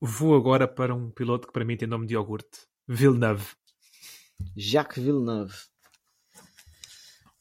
[0.00, 2.60] Vou agora para um piloto que para mim tem nome de iogurte.
[2.86, 3.54] Villeneuve.
[4.56, 5.54] Jacques Villeneuve.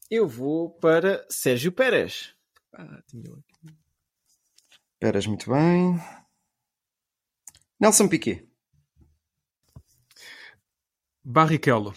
[0.09, 2.33] Eu vou para Sérgio Pérez.
[2.73, 3.75] Ah, tinha aqui.
[4.99, 5.95] Peras, muito bem.
[7.79, 8.49] Nelson Piquet.
[11.23, 11.93] Barrichello.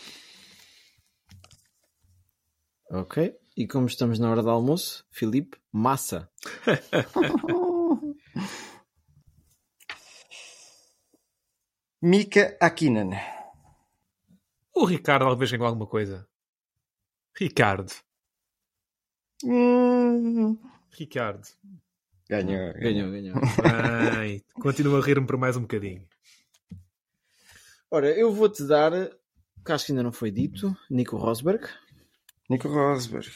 [2.92, 3.34] Ok.
[3.56, 6.30] E como estamos na hora do almoço, Filipe Massa.
[12.02, 13.12] Mika Hakkinen.
[14.74, 16.28] O Ricardo talvez ganhe alguma coisa.
[17.34, 17.90] Ricardo.
[19.42, 20.58] Hum,
[20.90, 21.48] Ricardo.
[22.28, 22.74] Ganhou.
[22.74, 23.36] Ganhou, ganhou.
[24.18, 26.06] Bem, continuo a rir-me por mais um bocadinho.
[27.90, 28.92] Ora, eu vou-te dar,
[29.64, 31.66] que acho que ainda não foi dito, Nico Rosberg.
[32.52, 33.32] Nico Rosberg.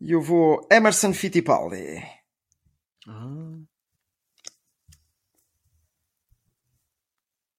[0.00, 2.00] E eu vou Emerson Fittipaldi.
[3.08, 3.58] Ah.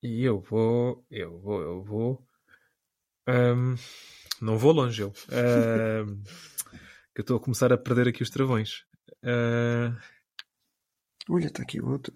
[0.02, 2.28] E eu vou, eu vou, eu vou.
[3.28, 3.76] Ahm,
[4.42, 5.14] não vou longe, eu.
[5.30, 6.24] Ahm,
[7.14, 8.86] que eu estou a começar a perder aqui os travões.
[9.26, 10.00] Ah,
[11.30, 12.14] Olha, está aqui outro.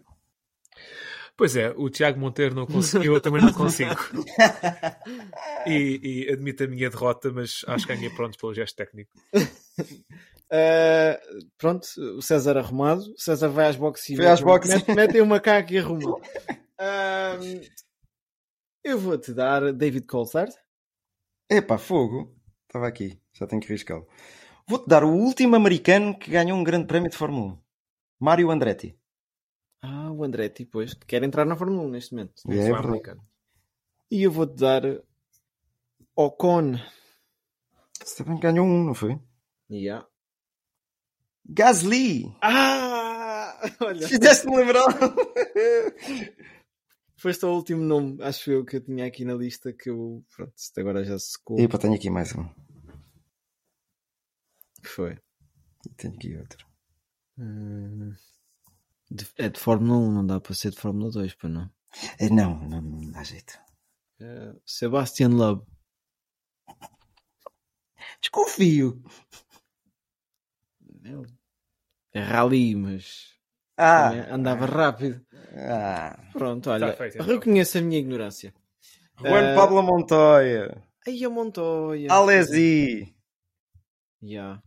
[1.37, 3.95] Pois é, o Tiago Monteiro não conseguiu, eu também não consigo.
[5.65, 9.11] E, e admito a minha derrota, mas acho que ganhei pronto pelo gesto técnico.
[10.49, 11.85] Uh, pronto,
[12.17, 13.01] o César arrumado.
[13.01, 14.75] O César vai às boxes e Foi às boxes.
[14.75, 16.15] mete, mete um macaco e arruma.
[16.79, 17.61] Um,
[18.83, 20.53] eu vou-te dar David Coulthard.
[21.49, 22.33] Epá, fogo.
[22.67, 24.07] Estava aqui, já tenho que riscá-lo.
[24.69, 27.57] Vou-te dar o último americano que ganhou um grande prémio de Fórmula 1.
[28.19, 28.97] Mário Andretti.
[29.81, 32.41] Ah, o Andretti, pois, que quer entrar na Fórmula 1 neste momento.
[32.49, 33.19] É, Só verdade.
[34.09, 34.81] E eu vou-te dar
[36.15, 36.73] Ocon.
[38.03, 39.19] Você também ganhou um, não foi?
[39.69, 40.07] Yeah.
[41.45, 42.35] Gasly!
[42.41, 43.59] Ah!
[43.81, 44.85] Olha, Fizeste-me lembrar!
[47.15, 50.23] foste o último nome, acho eu, que eu tinha aqui na lista que eu.
[50.35, 51.59] Pronto, isto agora já se secou.
[51.59, 52.47] Epá, tenho aqui mais um.
[54.83, 55.17] Foi?
[55.97, 56.65] Tenho aqui outro.
[57.37, 58.13] Hum,
[59.09, 61.69] de- é de Fórmula 1, não dá para ser de Fórmula 2, para não.
[62.19, 63.57] Eh, Não, não, não dá jeito.
[64.19, 65.61] Eh, Sebastian Loeb.
[68.21, 69.01] Desconfio.
[72.13, 73.33] É rally, mas
[73.77, 74.09] Ah!
[74.33, 75.25] andava rápido.
[75.55, 76.17] ah.
[76.33, 77.25] Pronto, olha, feito, então.
[77.27, 78.53] reconheço a minha ignorância.
[79.19, 80.83] Juan Eh, Pablo Montoya.
[81.07, 82.11] Aí a Montoya.
[82.11, 83.15] Alesi.
[84.21, 84.61] Yeah.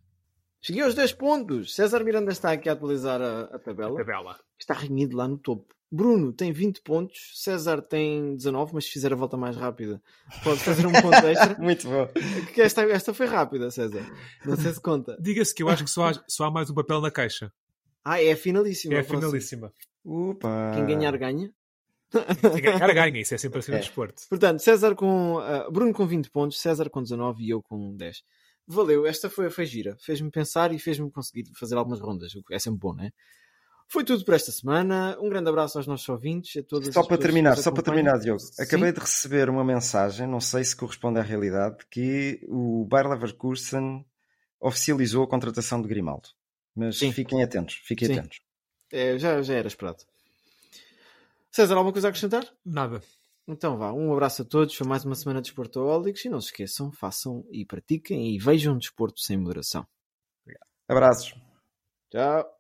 [0.63, 1.75] Cheguei aos 10 pontos.
[1.75, 3.97] César Miranda está aqui a atualizar a, a tabela.
[3.97, 4.39] Tabela.
[4.59, 5.75] Está renhido lá no topo.
[5.93, 7.33] Bruno tem 20 pontos.
[7.35, 10.01] César tem 19, mas se fizer a volta mais rápida,
[10.45, 11.57] pode fazer um ponto extra.
[11.59, 12.09] Muito bom.
[12.57, 14.07] Esta, esta foi rápida, César.
[14.45, 15.17] Não sei se conta.
[15.21, 17.53] Diga-se que eu acho que só há, só há mais um papel na caixa.
[18.05, 18.95] Ah, é a finalíssima.
[18.95, 19.73] É a a finalíssima.
[20.05, 20.73] Opa.
[20.75, 21.51] Quem ganhar, ganha.
[22.11, 23.21] Quem ganhar, ganha.
[23.21, 23.81] Isso é sempre assim no É.
[23.81, 24.23] desporto.
[24.29, 25.39] Portanto, César com.
[25.39, 28.23] ah, Bruno com 20 pontos, César com 19 e eu com 10.
[28.73, 29.97] Valeu, esta foi, foi gira.
[29.99, 32.33] Fez-me pensar e fez-me conseguir fazer algumas rondas.
[32.37, 33.13] o que É sempre bom, não é?
[33.89, 35.19] Foi tudo por esta semana.
[35.21, 36.57] Um grande abraço aos nossos ouvintes.
[36.57, 38.39] A todas Só as para terminar, só para terminar, Diogo.
[38.39, 38.63] Sim.
[38.63, 44.07] Acabei de receber uma mensagem, não sei se corresponde à realidade, que o Bayer Leverkusen
[44.61, 46.29] oficializou a contratação de Grimaldo.
[46.77, 47.13] Mas Sim.
[47.13, 48.19] fiquem atentos, fiquem Sim.
[48.21, 48.41] atentos.
[48.93, 50.05] É, já, já era esperado.
[51.51, 52.47] César, alguma coisa a acrescentar?
[52.65, 53.03] Nada.
[53.53, 54.77] Então vá, um abraço a todos.
[54.77, 56.25] Foi mais uma semana de Desportólicos.
[56.25, 59.85] E não se esqueçam, façam e pratiquem e vejam desporto sem moderação.
[60.89, 61.35] Abraços.
[62.11, 62.57] Tchau.